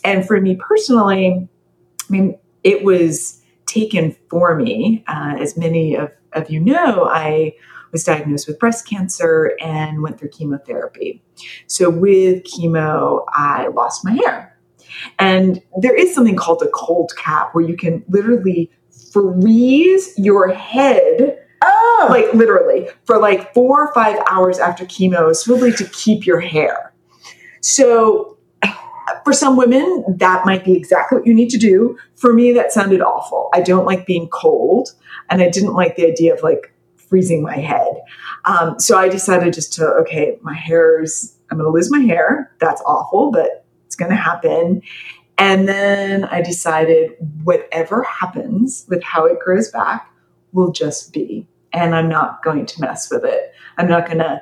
And 0.05 0.27
for 0.27 0.41
me 0.41 0.57
personally, 0.57 1.49
I 2.09 2.13
mean, 2.13 2.39
it 2.63 2.85
was 2.85 3.43
taken 3.67 4.17
for 4.31 4.55
me. 4.55 5.05
Uh, 5.09 5.37
as 5.39 5.57
many 5.57 5.97
of, 5.97 6.11
of 6.33 6.49
you 6.51 6.61
know, 6.61 7.09
I 7.11 7.55
was 7.93 8.05
diagnosed 8.05 8.47
with 8.47 8.59
breast 8.59 8.89
cancer 8.89 9.53
and 9.61 10.03
went 10.03 10.19
through 10.19 10.31
chemotherapy. 10.31 11.23
So 11.67 11.91
with 11.91 12.45
chemo, 12.45 13.25
I 13.29 13.69
lost 13.69 14.05
my 14.05 14.13
hair. 14.13 14.59
And 15.19 15.63
there 15.81 15.95
is 15.95 16.15
something 16.15 16.37
called 16.37 16.63
a 16.63 16.69
cold 16.69 17.13
cap 17.17 17.55
where 17.55 17.65
you 17.65 17.77
can 17.77 18.05
literally 18.09 18.71
freeze 19.13 20.15
your 20.17 20.53
head. 20.53 21.39
Oh. 21.65 22.07
Like 22.11 22.33
literally 22.35 22.89
for 23.05 23.19
like 23.19 23.53
four 23.55 23.89
or 23.89 23.95
five 23.95 24.19
hours 24.31 24.59
after 24.59 24.85
chemo, 24.85 25.35
solely 25.35 25.73
to 25.73 25.85
keep 25.89 26.27
your 26.27 26.41
hair. 26.41 26.93
So 27.61 28.39
for 29.25 29.33
some 29.33 29.57
women, 29.57 30.05
that 30.19 30.45
might 30.47 30.65
be 30.65 30.75
exactly 30.75 31.19
what 31.19 31.27
you 31.27 31.35
need 31.35 31.51
to 31.51 31.59
do. 31.59 31.99
For 32.15 32.33
me, 32.33 32.53
that 32.53 32.73
sounded 32.73 33.01
awful. 33.01 33.49
I 33.53 33.61
don't 33.61 33.85
like 33.85 34.07
being 34.07 34.29
cold, 34.29 34.91
and 35.31 35.43
I 35.43 35.49
didn't 35.49 35.75
like 35.75 35.97
the 35.97 36.07
idea 36.07 36.33
of 36.33 36.43
like 36.43 36.73
freezing 37.07 37.43
my 37.43 37.57
head. 37.57 38.03
Um, 38.45 38.79
so 38.79 38.99
I 38.99 39.09
decided 39.09 39.55
just 39.55 39.73
to, 39.75 39.87
okay, 40.01 40.39
my 40.43 40.55
hair's, 40.55 41.37
I'm 41.51 41.59
going 41.59 41.69
to 41.69 41.73
lose 41.73 41.91
my 41.91 42.01
hair. 42.01 42.53
That's 42.61 42.83
awful, 42.83 43.31
but 43.31 43.65
it's 43.87 43.97
going 43.97 44.11
to 44.11 44.17
happen. 44.17 44.83
And 45.39 45.69
then 45.69 46.25
I 46.25 46.43
decided 46.43 47.13
whatever 47.45 48.03
happens 48.03 48.87
with 48.89 49.03
how 49.03 49.27
it 49.27 49.39
grows 49.39 49.71
back 49.71 50.11
will 50.53 50.73
just 50.73 51.13
be. 51.13 51.47
And 51.73 51.95
I'm 51.95 52.09
not 52.09 52.43
going 52.43 52.67
to 52.67 52.81
mess 52.81 53.11
with 53.11 53.25
it. 53.25 53.53
I'm 53.77 53.89
not 53.89 54.07
going 54.07 54.19
to 54.19 54.41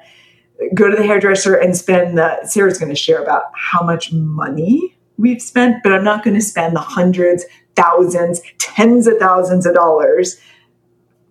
go 0.74 0.88
to 0.88 0.96
the 0.96 1.02
hairdresser 1.02 1.54
and 1.54 1.76
spend 1.76 2.16
the, 2.16 2.46
Sarah's 2.46 2.78
going 2.78 2.90
to 2.90 2.96
share 2.96 3.22
about 3.22 3.44
how 3.54 3.82
much 3.82 4.12
money 4.12 4.96
we've 5.16 5.42
spent, 5.42 5.82
but 5.82 5.92
I'm 5.92 6.04
not 6.04 6.22
going 6.22 6.34
to 6.34 6.40
spend 6.40 6.76
the 6.76 6.80
hundreds, 6.80 7.44
thousands, 7.74 8.40
tens 8.58 9.06
of 9.06 9.18
thousands 9.18 9.66
of 9.66 9.74
dollars 9.74 10.40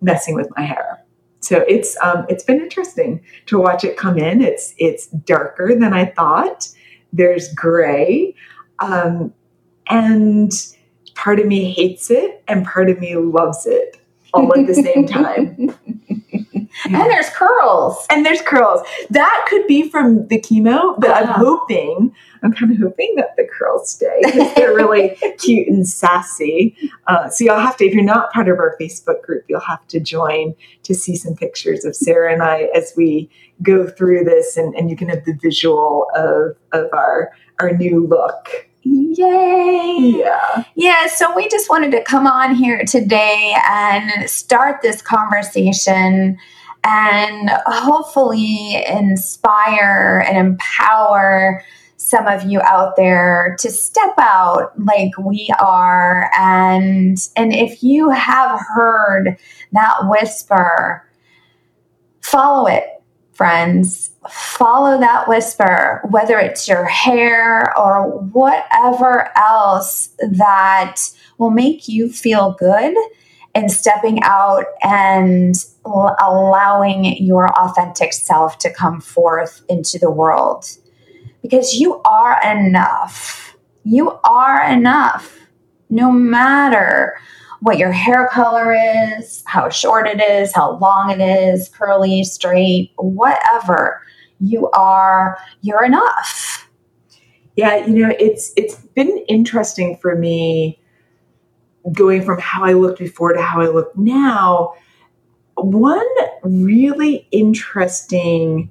messing 0.01 0.35
with 0.35 0.49
my 0.57 0.63
hair. 0.63 1.02
So 1.43 1.65
it's 1.67 1.97
um, 2.01 2.25
it's 2.29 2.43
been 2.43 2.61
interesting 2.61 3.21
to 3.47 3.59
watch 3.59 3.83
it 3.83 3.97
come 3.97 4.17
in. 4.17 4.41
It's 4.41 4.73
it's 4.77 5.07
darker 5.07 5.75
than 5.77 5.93
I 5.93 6.05
thought. 6.05 6.69
There's 7.11 7.53
gray, 7.53 8.35
um, 8.79 9.33
and 9.87 10.51
part 11.15 11.39
of 11.39 11.45
me 11.45 11.71
hates 11.71 12.09
it, 12.09 12.43
and 12.47 12.65
part 12.65 12.89
of 12.89 12.99
me 12.99 13.15
loves 13.15 13.65
it 13.65 13.97
all 14.33 14.53
at 14.57 14.67
the 14.67 14.73
same 14.73 15.05
time. 15.05 15.75
and 16.85 17.11
there's 17.11 17.29
curls. 17.29 18.05
And 18.09 18.25
there's 18.25 18.41
curls. 18.41 18.81
That 19.09 19.45
could 19.49 19.67
be 19.67 19.89
from 19.89 20.27
the 20.27 20.39
chemo, 20.39 20.99
but 20.99 21.11
uh-huh. 21.11 21.33
I'm 21.33 21.39
hoping, 21.39 22.15
I'm 22.41 22.51
kind 22.51 22.71
of 22.71 22.79
hoping 22.79 23.13
that 23.17 23.35
the 23.37 23.47
curls 23.47 23.91
stay 23.91 24.21
because 24.23 24.53
they're 24.55 24.73
really 24.73 25.17
cute 25.37 25.67
and 25.67 25.87
sassy. 25.87 26.75
Uh, 27.07 27.29
so 27.29 27.43
you'll 27.43 27.59
have 27.59 27.77
to, 27.77 27.85
if 27.85 27.93
you're 27.93 28.03
not 28.03 28.31
part 28.33 28.49
of 28.49 28.59
our 28.59 28.75
Facebook 28.79 29.21
group, 29.21 29.45
you'll 29.47 29.59
have 29.61 29.85
to 29.87 29.99
join 29.99 30.55
to 30.83 30.95
see 30.95 31.15
some 31.15 31.35
pictures 31.35 31.85
of 31.85 31.95
Sarah 31.95 32.33
and 32.33 32.41
I 32.41 32.69
as 32.75 32.93
we 32.97 33.29
go 33.61 33.87
through 33.87 34.23
this 34.23 34.57
and, 34.57 34.75
and 34.75 34.89
you 34.89 34.97
can 34.97 35.09
have 35.09 35.25
the 35.25 35.37
visual 35.41 36.07
of, 36.15 36.57
of 36.71 36.89
our, 36.93 37.31
our 37.59 37.71
new 37.71 38.05
look. 38.07 38.69
Yay! 38.83 40.13
Yeah. 40.17 40.63
Yeah, 40.75 41.07
so 41.07 41.33
we 41.35 41.47
just 41.47 41.69
wanted 41.69 41.91
to 41.91 42.03
come 42.03 42.27
on 42.27 42.55
here 42.55 42.83
today 42.85 43.55
and 43.69 44.29
start 44.29 44.81
this 44.81 45.01
conversation 45.01 46.37
and 46.83 47.49
hopefully 47.65 48.83
inspire 48.85 50.25
and 50.27 50.37
empower 50.37 51.63
some 51.95 52.27
of 52.27 52.43
you 52.43 52.59
out 52.61 52.97
there 52.97 53.55
to 53.59 53.71
step 53.71 54.13
out 54.17 54.77
like 54.77 55.17
we 55.17 55.49
are 55.59 56.29
and 56.37 57.17
and 57.37 57.53
if 57.53 57.81
you 57.81 58.09
have 58.09 58.59
heard 58.75 59.37
that 59.71 59.95
whisper 60.03 61.07
follow 62.21 62.67
it 62.67 62.92
friends 63.33 64.11
follow 64.29 64.99
that 64.99 65.27
whisper 65.27 66.01
whether 66.09 66.37
it's 66.39 66.67
your 66.67 66.85
hair 66.85 67.77
or 67.77 68.19
whatever 68.19 69.29
else 69.37 70.09
that 70.19 70.97
will 71.37 71.49
make 71.49 71.87
you 71.87 72.09
feel 72.09 72.55
good 72.59 72.95
and 73.55 73.71
stepping 73.71 74.21
out 74.23 74.65
and 74.81 75.55
allowing 75.85 77.17
your 77.17 77.49
authentic 77.57 78.13
self 78.13 78.57
to 78.57 78.73
come 78.73 78.99
forth 78.99 79.63
into 79.69 79.99
the 79.99 80.09
world 80.09 80.65
because 81.43 81.75
you 81.75 82.01
are 82.03 82.39
enough. 82.41 83.55
You 83.83 84.17
are 84.23 84.63
enough 84.63 85.37
no 85.89 86.11
matter 86.11 87.19
what 87.63 87.77
your 87.77 87.93
hair 87.93 88.27
color 88.29 88.75
is, 89.17 89.41
how 89.45 89.69
short 89.69 90.05
it 90.05 90.21
is, 90.21 90.53
how 90.53 90.77
long 90.79 91.11
it 91.11 91.21
is, 91.21 91.69
curly, 91.69 92.23
straight, 92.25 92.91
whatever. 92.97 94.01
You 94.41 94.69
are 94.71 95.37
you're 95.61 95.85
enough. 95.85 96.69
Yeah, 97.55 97.85
you 97.85 98.05
know, 98.05 98.13
it's 98.19 98.51
it's 98.57 98.75
been 98.75 99.17
interesting 99.29 99.95
for 99.97 100.15
me 100.15 100.81
going 101.93 102.21
from 102.21 102.39
how 102.39 102.65
I 102.65 102.73
looked 102.73 102.99
before 102.99 103.31
to 103.31 103.41
how 103.41 103.61
I 103.61 103.67
look 103.67 103.95
now, 103.97 104.73
one 105.55 106.05
really 106.43 107.27
interesting 107.31 108.69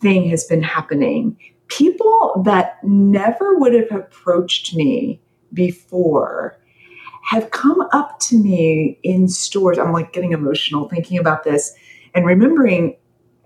thing 0.00 0.28
has 0.30 0.44
been 0.44 0.62
happening. 0.62 1.36
People 1.68 2.42
that 2.44 2.78
never 2.82 3.56
would 3.56 3.74
have 3.74 3.92
approached 3.92 4.74
me 4.74 5.20
before 5.52 6.58
have 7.26 7.50
come 7.50 7.80
up 7.92 8.18
to 8.20 8.40
me 8.40 8.98
in 9.02 9.28
stores. 9.28 9.78
I'm 9.78 9.92
like 9.92 10.12
getting 10.12 10.32
emotional 10.32 10.88
thinking 10.88 11.18
about 11.18 11.44
this 11.44 11.74
and 12.14 12.24
remembering 12.24 12.96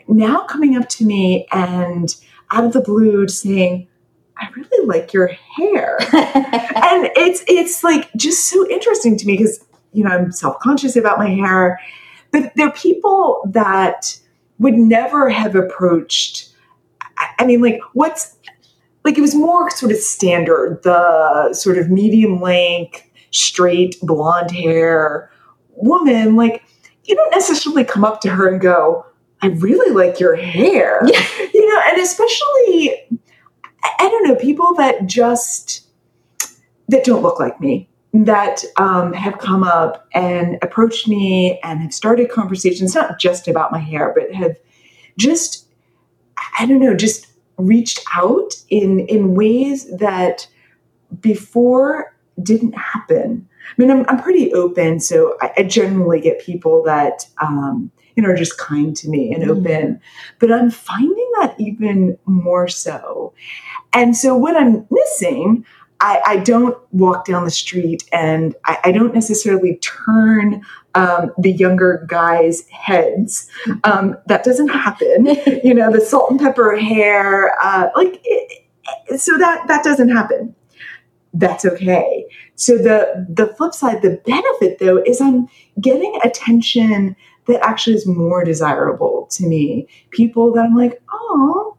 now 0.06 0.44
coming 0.44 0.76
up 0.76 0.88
to 0.90 1.04
me 1.04 1.46
and 1.52 2.14
out 2.50 2.64
of 2.64 2.72
the 2.72 2.80
blue 2.80 3.26
saying, 3.28 3.88
I 4.36 4.48
really 4.54 4.86
like 4.86 5.12
your 5.12 5.28
hair. 5.28 5.98
and 6.12 7.10
it's 7.16 7.42
it's 7.48 7.82
like 7.82 8.12
just 8.14 8.46
so 8.46 8.68
interesting 8.68 9.16
to 9.16 9.26
me 9.26 9.36
because 9.36 9.64
you 9.92 10.04
know 10.04 10.10
I'm 10.10 10.32
self-conscious 10.32 10.96
about 10.96 11.18
my 11.18 11.28
hair. 11.28 11.80
But 12.32 12.52
there 12.56 12.68
are 12.68 12.72
people 12.72 13.42
that 13.50 14.18
would 14.58 14.74
never 14.74 15.30
have 15.30 15.56
approached 15.56 16.50
I 17.38 17.46
mean 17.46 17.60
like 17.60 17.80
what's 17.92 18.36
like 19.04 19.16
it 19.16 19.22
was 19.22 19.34
more 19.34 19.70
sort 19.70 19.92
of 19.92 19.98
standard, 19.98 20.80
the 20.82 21.54
sort 21.54 21.78
of 21.78 21.90
medium 21.90 22.40
length, 22.40 23.02
straight 23.30 23.96
blonde 24.02 24.50
hair 24.50 25.30
woman, 25.70 26.36
like 26.36 26.62
you 27.04 27.14
don't 27.14 27.30
necessarily 27.30 27.84
come 27.84 28.04
up 28.04 28.20
to 28.20 28.30
her 28.30 28.48
and 28.48 28.60
go, 28.60 29.06
I 29.42 29.48
really 29.48 29.94
like 29.94 30.20
your 30.20 30.36
hair. 30.36 31.00
Yeah. 31.06 31.26
You 31.52 31.68
know, 31.68 31.82
and 31.88 32.00
especially 32.00 33.20
I 33.82 34.08
don't 34.08 34.26
know, 34.26 34.34
people 34.34 34.74
that 34.74 35.06
just 35.06 35.86
that 36.88 37.04
don't 37.04 37.22
look 37.22 37.38
like 37.38 37.60
me 37.60 37.88
that 38.12 38.64
um, 38.76 39.12
have 39.12 39.38
come 39.38 39.62
up 39.62 40.08
and 40.14 40.58
approached 40.62 41.06
me 41.06 41.60
and 41.62 41.80
have 41.80 41.94
started 41.94 42.30
conversations, 42.30 42.94
not 42.94 43.20
just 43.20 43.46
about 43.46 43.70
my 43.70 43.78
hair, 43.78 44.12
but 44.16 44.32
have 44.34 44.56
just, 45.16 45.66
I 46.58 46.66
don't 46.66 46.80
know, 46.80 46.94
just 46.96 47.26
reached 47.56 48.00
out 48.14 48.54
in 48.70 49.00
in 49.00 49.34
ways 49.34 49.94
that 49.98 50.48
before 51.20 52.14
didn't 52.42 52.72
happen. 52.72 53.48
I 53.70 53.72
mean, 53.76 53.90
I'm, 53.90 54.04
I'm 54.08 54.22
pretty 54.22 54.52
open, 54.52 55.00
so 55.00 55.36
I, 55.40 55.52
I 55.58 55.62
generally 55.62 56.20
get 56.20 56.40
people 56.40 56.82
that 56.84 57.26
um, 57.40 57.90
you 58.16 58.22
know, 58.22 58.30
are 58.30 58.36
just 58.36 58.58
kind 58.58 58.96
to 58.96 59.08
me 59.08 59.32
and 59.32 59.42
mm-hmm. 59.42 59.52
open. 59.52 60.00
But 60.38 60.52
I'm 60.52 60.70
finding 60.70 61.30
that 61.40 61.54
even 61.58 62.18
more 62.26 62.68
so. 62.68 63.32
And 63.92 64.16
so 64.16 64.36
what 64.36 64.56
I'm 64.56 64.86
missing, 64.90 65.64
I, 66.00 66.20
I 66.26 66.36
don't 66.38 66.76
walk 66.92 67.26
down 67.26 67.44
the 67.44 67.50
street 67.50 68.04
and 68.12 68.54
I, 68.64 68.78
I 68.84 68.92
don't 68.92 69.14
necessarily 69.14 69.76
turn 69.76 70.62
um, 70.94 71.32
the 71.38 71.52
younger 71.52 72.04
guys' 72.08 72.68
heads. 72.68 73.48
Um, 73.84 74.16
that 74.26 74.44
doesn't 74.44 74.68
happen. 74.68 75.26
you 75.64 75.74
know, 75.74 75.92
the 75.92 76.00
salt 76.00 76.30
and 76.30 76.40
pepper 76.40 76.76
hair, 76.76 77.54
uh, 77.62 77.88
like, 77.94 78.20
it, 78.24 78.66
so 79.16 79.38
that 79.38 79.68
that 79.68 79.84
doesn't 79.84 80.08
happen. 80.08 80.54
That's 81.32 81.64
okay. 81.64 82.26
So 82.56 82.76
the 82.76 83.26
the 83.28 83.46
flip 83.54 83.72
side, 83.74 84.02
the 84.02 84.20
benefit 84.26 84.78
though, 84.78 85.02
is 85.04 85.20
I'm 85.20 85.48
getting 85.80 86.18
attention 86.24 87.14
that 87.46 87.64
actually 87.64 87.96
is 87.96 88.06
more 88.06 88.44
desirable 88.44 89.28
to 89.32 89.46
me. 89.46 89.88
People 90.10 90.52
that 90.52 90.64
I'm 90.64 90.76
like, 90.76 91.00
oh, 91.12 91.76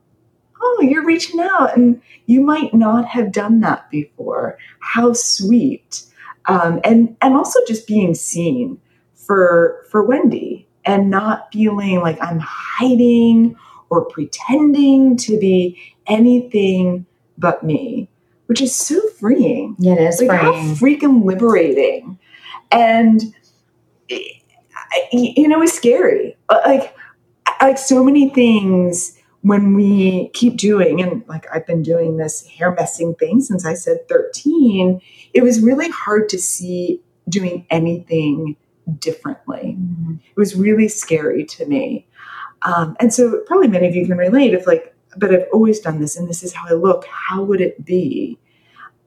oh, 0.61 0.81
you're 0.81 1.05
reaching 1.05 1.39
out, 1.39 1.75
and 1.75 2.01
you 2.27 2.41
might 2.41 2.73
not 2.73 3.05
have 3.05 3.31
done 3.31 3.59
that 3.61 3.89
before. 3.89 4.57
How 4.79 5.13
sweet, 5.13 6.03
um, 6.45 6.79
and 6.83 7.15
and 7.21 7.35
also 7.35 7.59
just 7.67 7.87
being 7.87 8.15
seen 8.15 8.79
for 9.13 9.85
for 9.89 10.03
Wendy 10.03 10.67
and 10.85 11.09
not 11.09 11.51
feeling 11.51 11.99
like 11.99 12.17
I'm 12.21 12.39
hiding 12.41 13.55
or 13.89 14.05
pretending 14.05 15.17
to 15.17 15.37
be 15.37 15.77
anything 16.07 17.05
but 17.37 17.63
me, 17.63 18.09
which 18.47 18.61
is 18.61 18.73
so 18.73 18.99
freeing. 19.21 19.75
It 19.79 19.97
is 19.99 20.21
Like 20.21 20.41
how 20.41 20.51
freaking 20.51 21.23
liberating. 21.23 22.19
And 22.71 23.21
it- 24.09 24.37
you 25.13 25.47
know, 25.47 25.61
it's 25.61 25.73
scary. 25.73 26.35
Uh, 26.49 26.59
Like 26.65 26.93
like 27.61 27.77
so 27.77 28.03
many 28.03 28.29
things 28.31 29.15
when 29.41 29.75
we 29.75 30.29
keep 30.33 30.57
doing 30.57 30.99
and 31.01 31.23
like 31.27 31.45
I've 31.53 31.65
been 31.67 31.83
doing 31.83 32.17
this 32.17 32.45
hair 32.47 32.71
messing 32.73 33.13
thing 33.15 33.39
since 33.39 33.65
I 33.65 33.73
said 33.75 34.07
13, 34.09 34.99
it 35.33 35.43
was 35.43 35.61
really 35.61 35.89
hard 35.89 36.27
to 36.29 36.39
see 36.39 37.01
doing 37.29 37.65
anything 37.69 38.55
differently. 38.99 39.77
Mhm. 39.79 40.19
It 40.35 40.39
was 40.39 40.55
really 40.55 40.87
scary 40.87 41.45
to 41.45 41.65
me. 41.67 42.07
Um, 42.63 42.95
and 42.99 43.13
so 43.13 43.41
probably 43.45 43.67
many 43.67 43.87
of 43.87 43.95
you 43.95 44.05
can 44.07 44.17
relate 44.17 44.53
if 44.53 44.65
like, 44.67 44.93
but 45.17 45.33
I've 45.33 45.47
always 45.53 45.79
done 45.79 45.99
this 45.99 46.17
and 46.17 46.27
this 46.27 46.41
is 46.43 46.53
how 46.53 46.67
I 46.67 46.73
look. 46.73 47.05
How 47.05 47.43
would 47.43 47.61
it 47.61 47.83
be? 47.85 48.39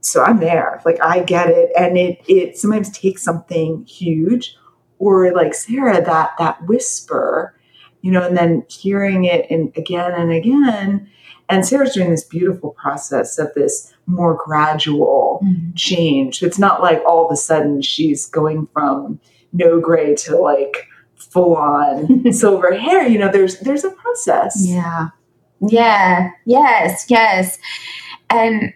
So 0.05 0.23
I'm 0.23 0.39
there. 0.41 0.81
Like 0.85 1.01
I 1.03 1.21
get 1.23 1.49
it. 1.49 1.71
And 1.79 1.97
it 1.97 2.21
it 2.29 2.57
sometimes 2.59 2.91
takes 2.91 3.23
something 3.23 3.85
huge 3.87 4.55
or 4.99 5.33
like 5.35 5.55
Sarah, 5.55 6.03
that 6.05 6.33
that 6.39 6.65
whisper, 6.67 7.55
you 8.03 8.11
know, 8.11 8.23
and 8.27 8.37
then 8.37 8.65
hearing 8.69 9.25
it 9.25 9.47
and 9.51 9.73
again 9.77 10.13
and 10.13 10.31
again. 10.31 11.09
And 11.49 11.67
Sarah's 11.67 11.93
doing 11.95 12.11
this 12.11 12.25
beautiful 12.25 12.71
process 12.71 13.39
of 13.39 13.53
this 13.55 13.93
more 14.07 14.35
gradual 14.35 15.41
Mhm. 15.45 15.75
change. 15.77 16.43
It's 16.43 16.59
not 16.59 16.81
like 16.83 17.03
all 17.07 17.27
of 17.27 17.33
a 17.33 17.37
sudden 17.37 17.83
she's 17.83 18.27
going 18.27 18.67
from 18.73 19.21
no 19.53 19.81
gray 19.81 20.15
to 20.17 20.37
like 20.37 20.87
full 21.15 21.57
on 21.57 22.31
silver 22.33 22.75
hair. 22.75 23.07
You 23.07 23.19
know, 23.19 23.31
there's 23.31 23.59
there's 23.61 23.85
a 23.85 23.91
process. 23.91 24.55
Yeah. 24.67 25.09
Yeah. 25.67 26.31
Yes. 26.45 27.07
Yes. 27.09 27.59
And 28.31 28.73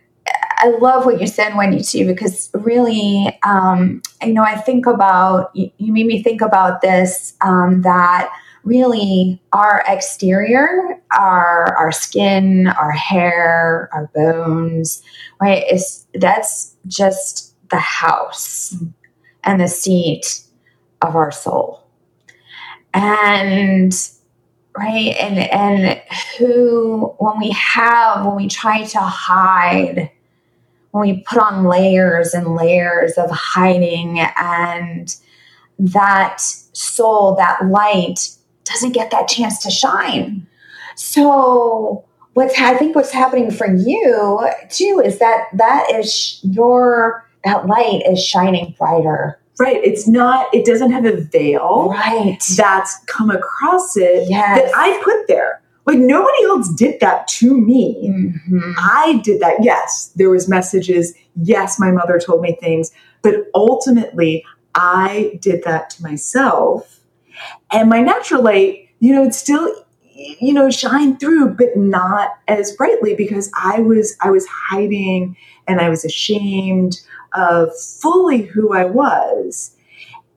I 0.60 0.68
love 0.80 1.06
what 1.06 1.20
you 1.20 1.26
said, 1.26 1.56
Wendy, 1.56 1.82
too, 1.82 2.06
because 2.06 2.50
really, 2.54 3.38
um, 3.44 4.02
you 4.22 4.32
know, 4.32 4.42
I 4.42 4.56
think 4.56 4.86
about, 4.86 5.54
you, 5.54 5.70
you 5.78 5.92
made 5.92 6.06
me 6.06 6.22
think 6.22 6.40
about 6.40 6.80
this, 6.80 7.34
um, 7.40 7.82
that 7.82 8.32
really 8.64 9.40
our 9.52 9.84
exterior, 9.86 11.00
our, 11.16 11.76
our 11.76 11.92
skin, 11.92 12.66
our 12.66 12.90
hair, 12.90 13.88
our 13.92 14.10
bones, 14.14 15.02
right, 15.40 15.64
is 15.70 16.06
that's 16.14 16.76
just 16.86 17.54
the 17.70 17.78
house 17.78 18.74
and 19.44 19.60
the 19.60 19.68
seat 19.68 20.42
of 21.02 21.14
our 21.14 21.30
soul. 21.30 21.84
And 22.92 23.92
right 24.76 25.16
and 25.18 25.38
and 25.38 26.00
who 26.38 27.14
when 27.18 27.38
we 27.38 27.50
have 27.50 28.24
when 28.24 28.36
we 28.36 28.48
try 28.48 28.84
to 28.84 28.98
hide 29.00 30.10
we 30.92 31.20
put 31.28 31.38
on 31.38 31.64
layers 31.64 32.34
and 32.34 32.56
layers 32.56 33.12
of 33.12 33.30
hiding 33.30 34.20
and 34.36 35.16
that 35.78 36.40
soul 36.40 37.36
that 37.36 37.66
light 37.66 38.30
doesn't 38.64 38.92
get 38.92 39.10
that 39.10 39.28
chance 39.28 39.62
to 39.62 39.70
shine 39.70 40.46
so 40.96 42.04
what's 42.34 42.58
i 42.58 42.74
think 42.76 42.96
what's 42.96 43.12
happening 43.12 43.50
for 43.50 43.72
you 43.72 44.48
too 44.70 45.00
is 45.04 45.18
that 45.18 45.44
that 45.52 45.90
is 45.94 46.40
your 46.42 47.28
that 47.44 47.66
light 47.66 48.02
is 48.06 48.24
shining 48.24 48.74
brighter 48.78 49.38
Right. 49.60 49.82
It's 49.82 50.06
not, 50.06 50.54
it 50.54 50.64
doesn't 50.64 50.92
have 50.92 51.04
a 51.04 51.16
veil 51.16 51.88
right 51.90 52.38
that's 52.56 52.96
come 53.06 53.30
across 53.30 53.96
it 53.96 54.28
yes 54.30 54.60
that 54.62 54.72
I 54.74 55.00
put 55.02 55.26
there. 55.26 55.60
Like 55.88 55.98
nobody 56.00 56.44
else 56.44 56.68
did 56.74 57.00
that 57.00 57.26
to 57.28 57.56
me. 57.58 58.12
Mhm. 58.12 58.74
I 58.78 59.20
did 59.24 59.40
that. 59.40 59.56
Yes, 59.62 60.12
there 60.16 60.28
was 60.28 60.46
messages. 60.46 61.14
Yes, 61.42 61.80
my 61.80 61.90
mother 61.90 62.18
told 62.18 62.42
me 62.42 62.58
things, 62.60 62.92
but 63.22 63.46
ultimately 63.54 64.44
I 64.74 65.38
did 65.40 65.64
that 65.64 65.88
to 65.90 66.02
myself. 66.02 67.00
And 67.72 67.88
my 67.88 68.02
natural 68.02 68.42
light, 68.42 68.88
you 69.00 69.14
know, 69.14 69.24
it's 69.24 69.38
still 69.38 69.72
you 70.40 70.52
know 70.52 70.68
shine 70.68 71.16
through 71.16 71.48
but 71.54 71.76
not 71.76 72.30
as 72.48 72.72
brightly 72.72 73.14
because 73.14 73.50
I 73.56 73.80
was 73.80 74.16
I 74.20 74.30
was 74.30 74.46
hiding 74.46 75.36
and 75.68 75.80
I 75.80 75.88
was 75.88 76.04
ashamed 76.04 77.00
of 77.34 77.70
fully 77.80 78.42
who 78.42 78.74
I 78.74 78.84
was. 78.84 79.74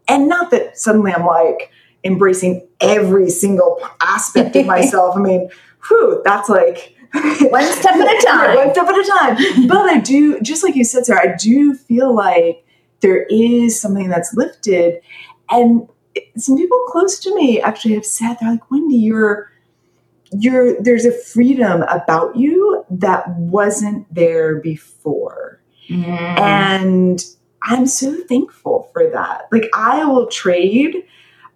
And 0.07 0.29
not 0.29 0.51
that 0.51 0.77
suddenly 0.77 1.11
I'm 1.13 1.25
like 1.25 1.71
embracing 2.03 2.67
every 2.79 3.29
single 3.29 3.79
aspect 4.01 4.55
of 4.55 4.65
myself. 4.65 5.15
I 5.15 5.19
mean, 5.19 5.49
whew, 5.87 6.21
that's 6.23 6.49
like 6.49 6.95
One 7.13 7.65
step 7.65 7.95
at 7.95 8.23
a 8.23 8.25
time. 8.25 8.55
One 8.55 8.71
step 8.73 8.87
at 8.87 8.95
a 8.95 9.11
time. 9.19 9.67
But 9.67 9.89
I 9.89 9.99
do, 9.99 10.39
just 10.39 10.63
like 10.63 10.75
you 10.75 10.85
said, 10.85 11.05
Sarah, 11.05 11.33
I 11.33 11.35
do 11.35 11.73
feel 11.73 12.15
like 12.15 12.65
there 13.01 13.23
is 13.29 13.79
something 13.79 14.07
that's 14.07 14.33
lifted. 14.33 15.01
And 15.49 15.89
some 16.37 16.55
people 16.55 16.79
close 16.87 17.19
to 17.19 17.35
me 17.35 17.59
actually 17.59 17.95
have 17.95 18.05
said, 18.05 18.37
they're 18.39 18.51
like, 18.51 18.71
Wendy, 18.71 18.95
you're 18.95 19.51
you're 20.33 20.81
there's 20.81 21.03
a 21.03 21.11
freedom 21.11 21.83
about 21.89 22.37
you 22.37 22.85
that 22.89 23.27
wasn't 23.31 24.13
there 24.13 24.61
before. 24.61 25.61
Mm. 25.89 26.39
And 26.39 27.25
I'm 27.63 27.85
so 27.85 28.15
thankful 28.23 28.89
for 28.93 29.09
that. 29.09 29.49
Like, 29.51 29.69
I 29.75 30.05
will 30.05 30.27
trade 30.27 31.03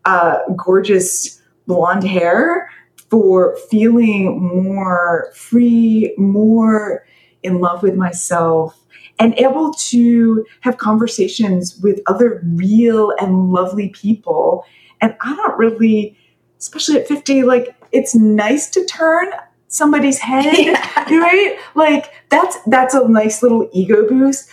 uh, 0.05 0.37
gorgeous 0.55 1.41
blonde 1.67 2.03
hair 2.03 2.69
for 3.09 3.55
feeling 3.69 4.41
more 4.41 5.31
free, 5.35 6.13
more 6.17 7.05
in 7.43 7.59
love 7.59 7.83
with 7.83 7.95
myself, 7.95 8.79
and 9.19 9.33
able 9.39 9.73
to 9.73 10.45
have 10.61 10.77
conversations 10.77 11.79
with 11.81 12.01
other 12.07 12.41
real 12.55 13.11
and 13.19 13.51
lovely 13.51 13.89
people. 13.89 14.65
And 15.01 15.15
I 15.21 15.35
don't 15.35 15.57
really, 15.57 16.17
especially 16.59 16.99
at 16.99 17.07
50, 17.07 17.43
like, 17.43 17.75
it's 17.91 18.15
nice 18.15 18.69
to 18.71 18.83
turn 18.85 19.27
somebody's 19.67 20.19
head 20.19 20.45
Yeah. 20.57 21.17
right 21.17 21.57
like 21.73 22.05
that's 22.29 22.55
that's 22.67 22.93
a 22.93 23.07
nice 23.09 23.43
little 23.43 23.69
ego 23.73 24.07
boost 24.07 24.49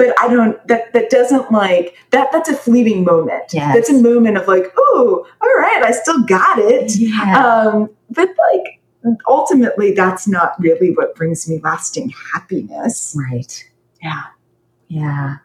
but 0.00 0.14
i 0.20 0.26
don't 0.34 0.56
that 0.66 0.92
that 0.94 1.10
doesn't 1.10 1.52
like 1.52 1.94
that 2.10 2.32
that's 2.32 2.48
a 2.48 2.56
fleeting 2.56 3.04
moment 3.04 3.42
Yes. 3.52 3.74
that's 3.74 3.90
a 3.90 4.00
moment 4.02 4.36
of 4.40 4.48
like 4.48 4.66
oh 4.78 5.26
all 5.42 5.54
right 5.58 5.82
i 5.84 5.90
still 5.92 6.22
got 6.24 6.58
it 6.58 6.96
Yeah. 6.96 7.46
um 7.46 7.90
but 8.08 8.28
like 8.52 8.80
ultimately 9.28 9.92
that's 9.92 10.26
not 10.26 10.54
really 10.58 10.90
what 10.94 11.14
brings 11.14 11.48
me 11.48 11.60
lasting 11.62 12.12
happiness 12.32 13.14
right. 13.18 13.52
yeah 14.02 14.22
Yeah. 14.88 15.36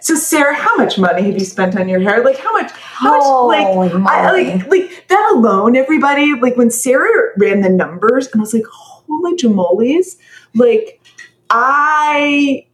so 0.00 0.14
sarah 0.16 0.54
how 0.54 0.74
much 0.76 0.98
money 0.98 1.22
have 1.28 1.34
you 1.38 1.44
spent 1.44 1.76
on 1.78 1.88
your 1.88 2.00
hair 2.00 2.24
like 2.24 2.38
how 2.38 2.52
much 2.52 2.70
how 2.72 3.12
much 3.12 3.56
like 3.56 3.66
Holy 3.92 4.04
I, 4.06 4.30
like 4.32 4.66
like 4.68 5.04
that 5.08 5.32
alone, 5.34 5.76
everybody. 5.76 6.34
Like 6.34 6.56
when 6.56 6.70
Sarah 6.70 7.32
ran 7.38 7.60
the 7.60 7.68
numbers, 7.70 8.26
and 8.26 8.40
I 8.40 8.42
was 8.42 8.52
like, 8.52 8.66
"Holy 8.70 9.36
jamolies!" 9.36 10.16
Like 10.54 11.00
I, 11.50 12.66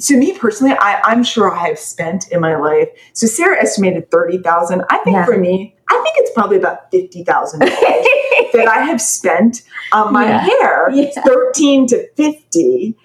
to 0.00 0.16
me 0.16 0.36
personally, 0.38 0.74
I, 0.78 1.00
I'm 1.04 1.22
sure 1.24 1.54
I 1.54 1.68
have 1.68 1.78
spent 1.78 2.28
in 2.32 2.40
my 2.40 2.56
life. 2.56 2.88
So 3.12 3.26
Sarah 3.26 3.60
estimated 3.60 4.10
thirty 4.10 4.38
thousand. 4.38 4.82
I 4.90 4.98
think 4.98 5.14
Yeah. 5.16 5.24
for 5.26 5.36
me, 5.38 5.76
I 5.90 5.94
think 6.02 6.14
it's 6.18 6.30
probably 6.32 6.56
about 6.56 6.90
fifty 6.90 7.24
thousand 7.24 7.60
that 7.60 8.68
I 8.70 8.84
have 8.84 9.00
spent 9.00 9.62
on 9.92 10.12
my 10.12 10.26
Yeah. 10.26 10.38
hair. 10.40 10.90
Yeah. 10.90 11.10
Thirteen 11.24 11.86
to 11.88 12.06
fifty. 12.16 12.96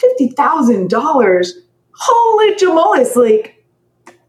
Fifty 0.00 0.28
thousand 0.28 0.90
dollars. 0.90 1.54
Holy 1.92 2.54
jamolies! 2.56 3.16
Like. 3.16 3.58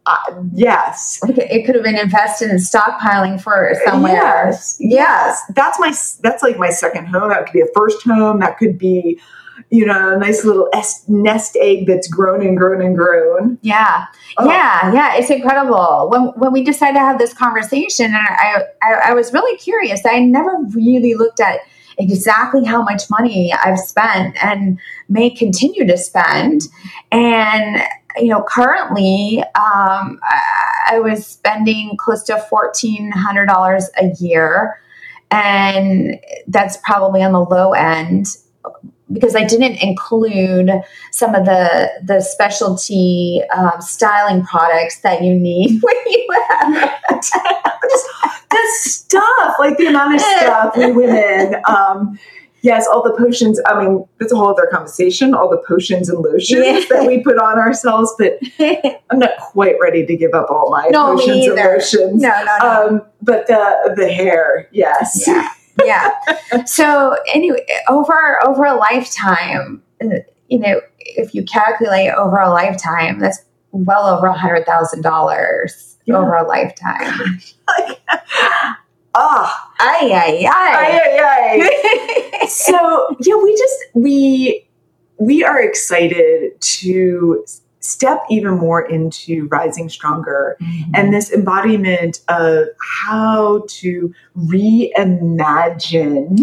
Uh, 0.06 0.18
yes, 0.54 1.18
it 1.30 1.66
could 1.66 1.76
have 1.76 1.84
been 1.86 1.98
invested 1.98 2.50
in 2.50 2.58
stockpiling 2.58 3.42
for 3.42 3.74
somewhere. 3.86 4.12
Yes, 4.12 4.76
yes. 4.82 5.42
That's 5.56 5.80
my 5.80 5.94
that's 6.22 6.44
like 6.44 6.58
my 6.60 6.72
second 6.72 7.06
home. 7.06 7.30
That 7.30 7.46
could 7.46 7.54
be 7.54 7.62
a 7.62 7.68
first 7.74 8.04
home. 8.04 8.42
That 8.42 8.58
could 8.58 8.78
be, 8.78 9.18
you 9.70 9.86
know, 9.86 10.16
a 10.16 10.18
nice 10.18 10.44
little 10.44 10.70
nest 11.08 11.58
egg 11.60 11.88
that's 11.88 12.08
grown 12.08 12.46
and 12.46 12.58
grown 12.58 12.82
and 12.82 12.96
grown. 12.96 13.58
Yeah. 13.62 14.06
Oh. 14.38 14.46
Yeah. 14.46 14.94
Yeah. 14.94 15.16
It's 15.16 15.30
incredible. 15.30 16.10
When, 16.12 16.28
when 16.38 16.52
we 16.52 16.64
decided 16.64 16.94
to 16.94 17.00
have 17.00 17.18
this 17.18 17.34
conversation, 17.34 18.06
and 18.06 18.16
I, 18.16 18.64
I, 18.82 18.94
I 19.10 19.14
was 19.14 19.34
really 19.34 19.58
curious. 19.58 20.02
I 20.06 20.20
never 20.20 20.58
really 20.74 21.16
looked 21.16 21.40
at 21.40 21.62
exactly 21.98 22.64
how 22.64 22.82
much 22.82 23.04
money 23.10 23.54
I've 23.54 23.80
spent 23.80 24.36
and 24.44 24.80
may 25.10 25.30
continue 25.30 25.86
to 25.86 25.98
spend. 25.98 26.62
And, 27.12 27.82
you 28.18 28.30
know, 28.30 28.44
currently 28.48 29.44
um, 29.56 30.20
I, 30.24 30.42
I 30.92 31.00
was 31.00 31.26
spending 31.26 31.96
close 31.98 32.24
to 32.24 32.34
$1,400 32.52 33.86
a 33.98 34.24
year. 34.24 34.80
And 35.32 36.20
that's 36.48 36.78
probably 36.78 37.24
on 37.24 37.32
the 37.32 37.42
low 37.44 37.74
end 37.74 38.28
because 39.14 39.36
I 39.36 39.44
didn't 39.46 39.76
include 39.82 40.70
some 41.12 41.36
of 41.36 41.46
the 41.46 41.90
the 42.04 42.20
specialty 42.22 43.42
um, 43.56 43.80
styling 43.80 44.44
products 44.44 45.00
that 45.02 45.22
you 45.24 45.36
need 45.36 45.80
when 45.84 45.96
you 46.08 46.28
have 46.50 46.90
the 48.50 48.68
stuff, 48.76 49.56
like 49.60 49.78
the 49.78 49.88
amount 49.88 50.16
of 50.16 50.22
stuff 50.22 50.76
we 50.78 50.92
women. 50.92 51.56
Um, 51.68 52.20
yes, 52.62 52.88
all 52.88 53.04
the 53.04 53.14
potions. 53.18 53.60
I 53.66 53.80
mean, 53.84 54.06
that's 54.20 54.32
a 54.32 54.36
whole 54.36 54.50
other 54.50 54.68
conversation. 54.72 55.34
All 55.34 55.50
the 55.50 55.62
potions 55.68 56.10
and 56.10 56.20
lotions 56.20 56.66
Yeah. 56.66 56.82
that 56.90 57.06
we 57.08 57.24
put 57.24 57.38
on 57.38 57.60
ourselves, 57.60 58.14
but 58.18 58.40
I'm 59.10 59.20
not 59.20 59.38
quite 59.38 59.76
ready 59.82 60.06
to 60.06 60.16
give 60.18 60.34
up 60.34 60.50
all 60.50 60.70
my 60.72 60.88
No, 60.92 61.16
potions 61.16 61.46
and 61.48 61.56
lotions. 61.56 62.22
no, 62.22 62.30
no, 62.46 62.58
no. 62.62 62.88
Um, 62.88 63.02
but 63.22 63.48
the 63.48 63.94
the 63.96 64.12
hair, 64.12 64.68
yes. 64.72 65.24
yeah 65.28 65.50
yeah. 65.84 66.12
So 66.66 67.18
anyway 67.34 67.66
over 67.90 68.40
over 68.46 68.66
a 68.66 68.76
lifetime 68.76 69.82
uh, 70.04 70.18
you 70.48 70.60
know 70.60 70.82
if 71.00 71.34
you 71.34 71.44
calculate 71.44 72.12
over 72.12 72.38
a 72.38 72.50
lifetime 72.50 73.20
that's 73.20 73.44
well 73.72 74.06
over 74.08 74.28
a 74.28 74.38
hundred 74.38 74.66
thousand 74.66 75.02
dollars 75.02 75.98
over 76.12 76.36
a 76.36 76.48
lifetime. 76.48 77.40
Ah, 79.16 79.70
ay 79.80 80.10
ay 80.10 80.50
ay, 80.50 80.74
ay 80.74 81.20
ay, 81.22 81.62
ay. 82.42 82.46
so 82.50 83.16
yeah, 83.22 83.36
we 83.36 83.56
just 83.56 83.78
we 83.94 84.68
we 85.20 85.44
are 85.44 85.62
excited 85.62 86.60
to 86.60 87.46
step 87.84 88.24
even 88.30 88.54
more 88.54 88.82
into 88.82 89.48
rising 89.48 89.90
stronger 89.90 90.56
mm-hmm. 90.62 90.92
and 90.96 91.14
this 91.14 91.32
embodiment 91.32 92.22
of 92.30 92.68
how 93.04 93.64
to 93.68 94.14
reimagine 94.38 96.40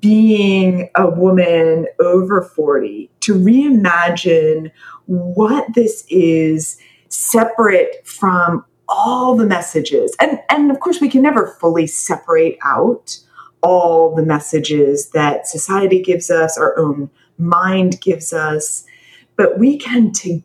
being 0.00 0.90
a 0.96 1.08
woman 1.08 1.86
over 2.00 2.42
40 2.42 3.08
to 3.20 3.34
reimagine 3.34 4.70
what 5.06 5.72
this 5.74 6.04
is 6.10 6.78
separate 7.08 8.06
from 8.06 8.64
all 8.88 9.36
the 9.36 9.46
messages. 9.46 10.14
And 10.20 10.40
and 10.50 10.70
of 10.70 10.80
course 10.80 11.00
we 11.00 11.08
can 11.08 11.22
never 11.22 11.56
fully 11.60 11.86
separate 11.86 12.58
out 12.62 13.18
all 13.62 14.14
the 14.14 14.24
messages 14.24 15.10
that 15.10 15.46
society 15.46 16.02
gives 16.02 16.30
us 16.30 16.58
our 16.58 16.78
own 16.78 17.10
mind 17.38 18.00
gives 18.00 18.32
us 18.32 18.84
but 19.36 19.58
we 19.58 19.78
can 19.78 20.12
together 20.12 20.44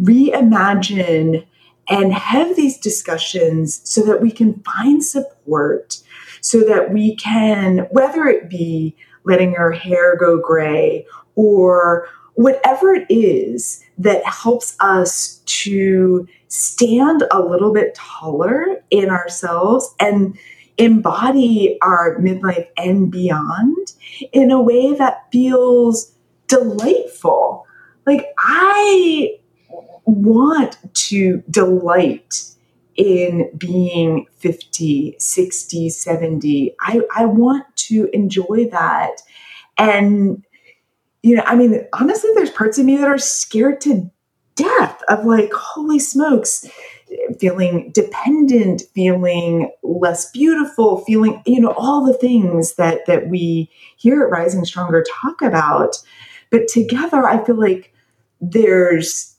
reimagine 0.00 1.46
and 1.88 2.12
have 2.12 2.56
these 2.56 2.78
discussions 2.78 3.80
so 3.84 4.02
that 4.02 4.20
we 4.20 4.30
can 4.30 4.54
find 4.62 5.04
support 5.04 6.00
so 6.40 6.60
that 6.60 6.92
we 6.92 7.16
can 7.16 7.86
whether 7.90 8.26
it 8.26 8.48
be 8.48 8.96
letting 9.24 9.52
your 9.52 9.72
hair 9.72 10.16
go 10.16 10.38
gray 10.38 11.06
or 11.34 12.06
whatever 12.34 12.92
it 12.92 13.06
is 13.08 13.82
that 13.96 14.24
helps 14.26 14.76
us 14.80 15.40
to 15.46 16.26
stand 16.48 17.24
a 17.30 17.40
little 17.40 17.72
bit 17.72 17.94
taller 17.94 18.82
in 18.90 19.08
ourselves 19.08 19.94
and 20.00 20.36
embody 20.78 21.78
our 21.82 22.18
midlife 22.18 22.66
and 22.76 23.10
beyond 23.10 23.92
in 24.32 24.50
a 24.50 24.60
way 24.60 24.94
that 24.94 25.24
feels 25.32 26.12
delightful. 26.48 27.63
Like, 28.06 28.26
I 28.38 29.38
want 30.04 30.76
to 30.94 31.42
delight 31.50 32.44
in 32.96 33.50
being 33.58 34.26
50, 34.36 35.16
60, 35.18 35.88
70. 35.88 36.74
I, 36.80 37.00
I 37.14 37.24
want 37.24 37.64
to 37.76 38.08
enjoy 38.12 38.68
that. 38.70 39.22
And, 39.78 40.44
you 41.22 41.36
know, 41.36 41.42
I 41.44 41.56
mean, 41.56 41.86
honestly, 41.92 42.30
there's 42.34 42.50
parts 42.50 42.78
of 42.78 42.84
me 42.84 42.96
that 42.96 43.08
are 43.08 43.18
scared 43.18 43.80
to 43.82 44.10
death 44.54 45.02
of 45.08 45.24
like, 45.24 45.52
holy 45.52 45.98
smokes, 45.98 46.68
feeling 47.40 47.90
dependent, 47.92 48.82
feeling 48.94 49.70
less 49.82 50.30
beautiful, 50.30 50.98
feeling, 50.98 51.42
you 51.46 51.60
know, 51.60 51.74
all 51.76 52.04
the 52.06 52.14
things 52.14 52.74
that 52.74 53.06
that 53.06 53.28
we 53.28 53.70
here 53.96 54.22
at 54.22 54.30
Rising 54.30 54.64
Stronger 54.64 55.04
talk 55.22 55.42
about. 55.42 55.96
But 56.50 56.68
together, 56.68 57.26
I 57.26 57.42
feel 57.44 57.58
like 57.58 57.93
there's 58.50 59.36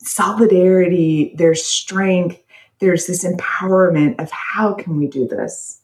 solidarity, 0.00 1.34
there's 1.36 1.64
strength, 1.64 2.40
there's 2.80 3.06
this 3.06 3.24
empowerment 3.24 4.20
of 4.20 4.30
how 4.30 4.74
can 4.74 4.96
we 4.96 5.06
do 5.06 5.26
this? 5.26 5.80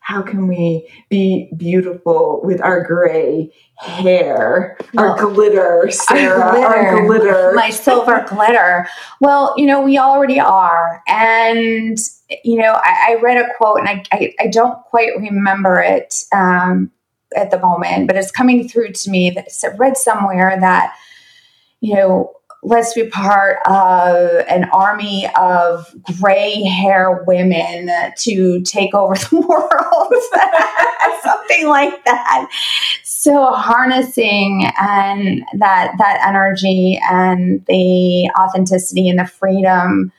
How 0.00 0.20
can 0.20 0.48
we 0.48 0.88
be 1.10 1.48
beautiful 1.56 2.40
with 2.42 2.60
our 2.60 2.82
gray 2.82 3.52
hair, 3.76 4.76
our 4.96 5.16
glitter, 5.16 5.88
Sarah, 5.92 6.60
our 6.60 7.06
glitter? 7.06 7.52
my 7.54 7.70
silver 7.70 8.26
glitter. 8.28 8.88
Well, 9.20 9.54
you 9.56 9.64
know, 9.64 9.80
we 9.80 9.98
already 9.98 10.40
are. 10.40 11.02
And, 11.06 11.98
you 12.42 12.56
know, 12.56 12.80
I, 12.82 13.10
I 13.10 13.20
read 13.22 13.36
a 13.36 13.54
quote 13.56 13.78
and 13.78 13.88
I, 13.88 14.02
I, 14.10 14.34
I 14.40 14.46
don't 14.48 14.82
quite 14.86 15.10
remember 15.18 15.80
it 15.80 16.24
um, 16.32 16.90
at 17.36 17.52
the 17.52 17.60
moment, 17.60 18.08
but 18.08 18.16
it's 18.16 18.32
coming 18.32 18.68
through 18.68 18.92
to 18.92 19.10
me 19.10 19.30
that 19.30 19.46
it's 19.46 19.64
read 19.78 19.96
somewhere 19.96 20.58
that, 20.58 20.96
you 21.82 21.94
know, 21.96 22.32
let's 22.62 22.94
be 22.94 23.08
part 23.08 23.58
of 23.66 24.44
an 24.48 24.70
army 24.72 25.28
of 25.36 25.92
gray 26.20 26.62
hair 26.62 27.24
women 27.26 27.90
to 28.18 28.62
take 28.62 28.94
over 28.94 29.14
the 29.30 29.40
world. 29.40 30.14
Something 31.22 31.66
like 31.68 32.04
that. 32.04 32.48
So 33.02 33.46
harnessing 33.52 34.70
and 34.80 35.42
that 35.58 35.94
that 35.98 36.24
energy 36.26 37.00
and 37.10 37.64
the 37.66 38.30
authenticity 38.38 39.08
and 39.08 39.18
the 39.18 39.26
freedom 39.26 40.12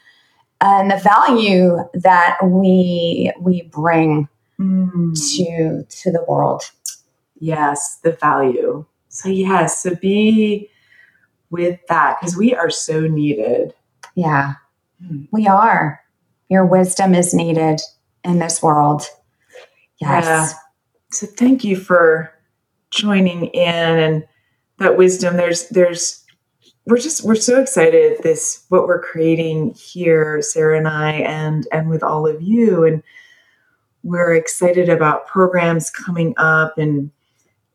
and 0.60 0.92
the 0.92 0.98
value 0.98 1.78
that 1.94 2.38
we 2.44 3.32
we 3.40 3.64
bring 3.64 4.28
Mm. 4.60 5.16
to 5.36 5.84
to 5.84 6.12
the 6.12 6.24
world. 6.28 6.62
Yes, 7.40 7.98
the 8.04 8.12
value. 8.12 8.86
So, 9.10 9.30
yes, 9.30 9.82
so 9.82 9.96
be 9.96 10.70
with 11.54 11.80
that 11.88 12.18
because 12.20 12.36
we 12.36 12.54
are 12.56 12.72
so 12.72 13.02
needed. 13.02 13.74
Yeah. 14.16 14.56
Hmm. 15.06 15.26
We 15.32 15.48
are. 15.48 16.02
Your 16.50 16.66
wisdom 16.66 17.14
is 17.14 17.34
needed 17.34 17.80
in 18.24 18.40
this 18.40 18.62
world. 18.62 19.04
Yes. 20.02 20.26
Yeah. 20.26 20.50
So, 21.12 21.28
thank 21.28 21.64
you 21.64 21.78
for 21.78 22.34
joining 22.90 23.46
in 23.46 24.00
and 24.00 24.28
that 24.80 24.98
wisdom. 24.98 25.38
There's, 25.38 25.70
there's, 25.70 26.26
we're 26.88 26.98
just, 26.98 27.24
we're 27.24 27.36
so 27.36 27.62
excited 27.62 28.18
this, 28.24 28.66
what 28.70 28.88
we're 28.88 29.02
creating 29.02 29.76
here, 29.76 30.42
Sarah 30.42 30.78
and 30.78 30.88
I, 30.88 31.12
and, 31.12 31.68
and 31.72 31.88
with 31.88 32.04
all 32.04 32.28
of 32.28 32.42
you. 32.42 32.84
And 32.84 33.04
we're 34.02 34.34
excited 34.34 34.90
about 34.90 35.28
programs 35.28 35.92
coming 35.92 36.34
up 36.38 36.78
and 36.78 37.12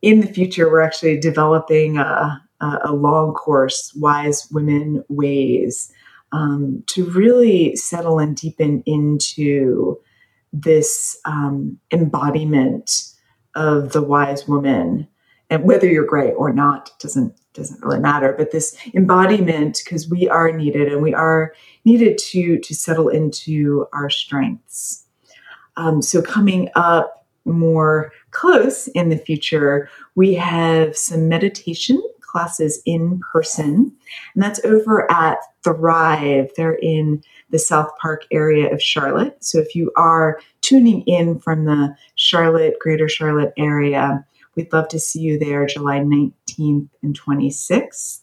in 0.02 0.20
the 0.20 0.26
future, 0.26 0.70
we're 0.70 0.82
actually 0.82 1.18
developing 1.18 1.96
a, 1.98 2.40
a, 2.60 2.78
a 2.86 2.92
long 2.92 3.34
course, 3.34 3.92
Wise 3.94 4.48
Women 4.50 5.04
Ways, 5.08 5.92
um, 6.32 6.82
to 6.88 7.04
really 7.10 7.76
settle 7.76 8.18
and 8.18 8.36
deepen 8.36 8.82
into 8.86 9.98
this 10.52 11.18
um, 11.24 11.78
embodiment 11.92 13.12
of 13.54 13.92
the 13.92 14.02
wise 14.02 14.46
woman. 14.46 15.08
And 15.50 15.64
whether 15.64 15.86
you're 15.86 16.04
gray 16.04 16.32
or 16.32 16.52
not 16.52 16.90
doesn't 17.00 17.34
doesn't 17.54 17.82
really 17.82 17.98
matter. 17.98 18.34
But 18.36 18.52
this 18.52 18.76
embodiment, 18.94 19.80
because 19.84 20.08
we 20.08 20.28
are 20.28 20.52
needed 20.52 20.92
and 20.92 21.02
we 21.02 21.14
are 21.14 21.54
needed 21.84 22.18
to 22.18 22.58
to 22.58 22.74
settle 22.74 23.08
into 23.08 23.86
our 23.92 24.10
strengths. 24.10 25.04
Um, 25.76 26.02
so 26.02 26.20
coming 26.20 26.68
up 26.74 27.26
more 27.44 28.12
close 28.30 28.88
in 28.88 29.08
the 29.08 29.16
future, 29.16 29.88
we 30.14 30.34
have 30.34 30.96
some 30.96 31.28
meditation 31.28 32.02
classes 32.28 32.80
in 32.86 33.20
person, 33.32 33.92
and 34.34 34.42
that's 34.42 34.64
over 34.64 35.10
at 35.10 35.38
Thrive. 35.64 36.50
They're 36.56 36.74
in 36.74 37.22
the 37.50 37.58
South 37.58 37.90
Park 38.00 38.24
area 38.30 38.72
of 38.72 38.82
Charlotte. 38.82 39.42
So 39.42 39.58
if 39.58 39.74
you 39.74 39.90
are 39.96 40.40
tuning 40.60 41.02
in 41.02 41.38
from 41.38 41.64
the 41.64 41.96
Charlotte, 42.14 42.76
Greater 42.80 43.08
Charlotte 43.08 43.52
area, 43.56 44.24
we'd 44.58 44.72
love 44.72 44.88
to 44.88 44.98
see 44.98 45.20
you 45.20 45.38
there 45.38 45.64
July 45.66 46.00
19th 46.00 46.88
and 47.02 47.18
26th. 47.18 48.22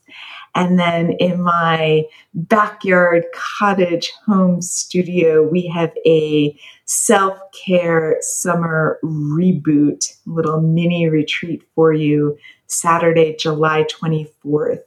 And 0.53 0.77
then 0.77 1.11
in 1.13 1.41
my 1.41 2.03
backyard 2.33 3.23
cottage 3.33 4.11
home 4.25 4.61
studio, 4.61 5.47
we 5.47 5.65
have 5.67 5.93
a 6.05 6.59
self 6.83 7.39
care 7.53 8.17
summer 8.19 8.99
reboot, 9.01 10.13
little 10.25 10.59
mini 10.59 11.07
retreat 11.07 11.63
for 11.73 11.93
you 11.93 12.37
Saturday, 12.67 13.37
July 13.39 13.85
24th. 13.85 14.81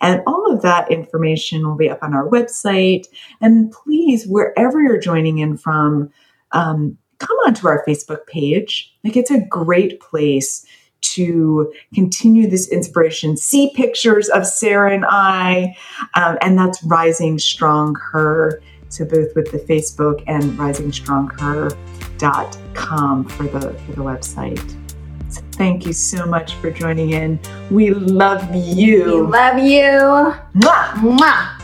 And 0.00 0.22
all 0.26 0.50
of 0.50 0.62
that 0.62 0.90
information 0.90 1.66
will 1.66 1.76
be 1.76 1.90
up 1.90 2.02
on 2.02 2.14
our 2.14 2.26
website. 2.26 3.06
And 3.42 3.70
please, 3.72 4.26
wherever 4.26 4.80
you're 4.80 5.00
joining 5.00 5.38
in 5.38 5.58
from, 5.58 6.10
um, 6.52 6.96
come 7.18 7.36
onto 7.46 7.66
our 7.66 7.84
Facebook 7.86 8.26
page. 8.26 8.94
Like 9.04 9.16
it's 9.16 9.30
a 9.30 9.40
great 9.40 10.00
place 10.00 10.66
to 11.00 11.72
continue 11.94 12.48
this 12.48 12.68
inspiration, 12.70 13.36
see 13.36 13.72
pictures 13.74 14.28
of 14.28 14.46
Sarah 14.46 14.94
and 14.94 15.04
I, 15.08 15.76
um, 16.14 16.38
and 16.42 16.58
that's 16.58 16.82
Rising 16.82 17.38
Strong 17.38 17.94
Her. 18.12 18.60
So 18.88 19.04
both 19.04 19.36
with 19.36 19.52
the 19.52 19.58
Facebook 19.58 20.24
and 20.26 20.42
risingstrongher.com 20.58 23.24
for 23.24 23.42
the 23.44 23.60
for 23.60 23.92
the 23.92 24.02
website. 24.02 24.74
So 25.30 25.42
thank 25.52 25.84
you 25.84 25.92
so 25.92 26.24
much 26.24 26.54
for 26.54 26.70
joining 26.70 27.10
in. 27.10 27.38
We 27.70 27.90
love 27.90 28.54
you. 28.54 29.04
We 29.04 29.20
love 29.20 29.58
you. 29.58 30.32
Mwah! 30.54 30.94
Mwah. 30.94 31.57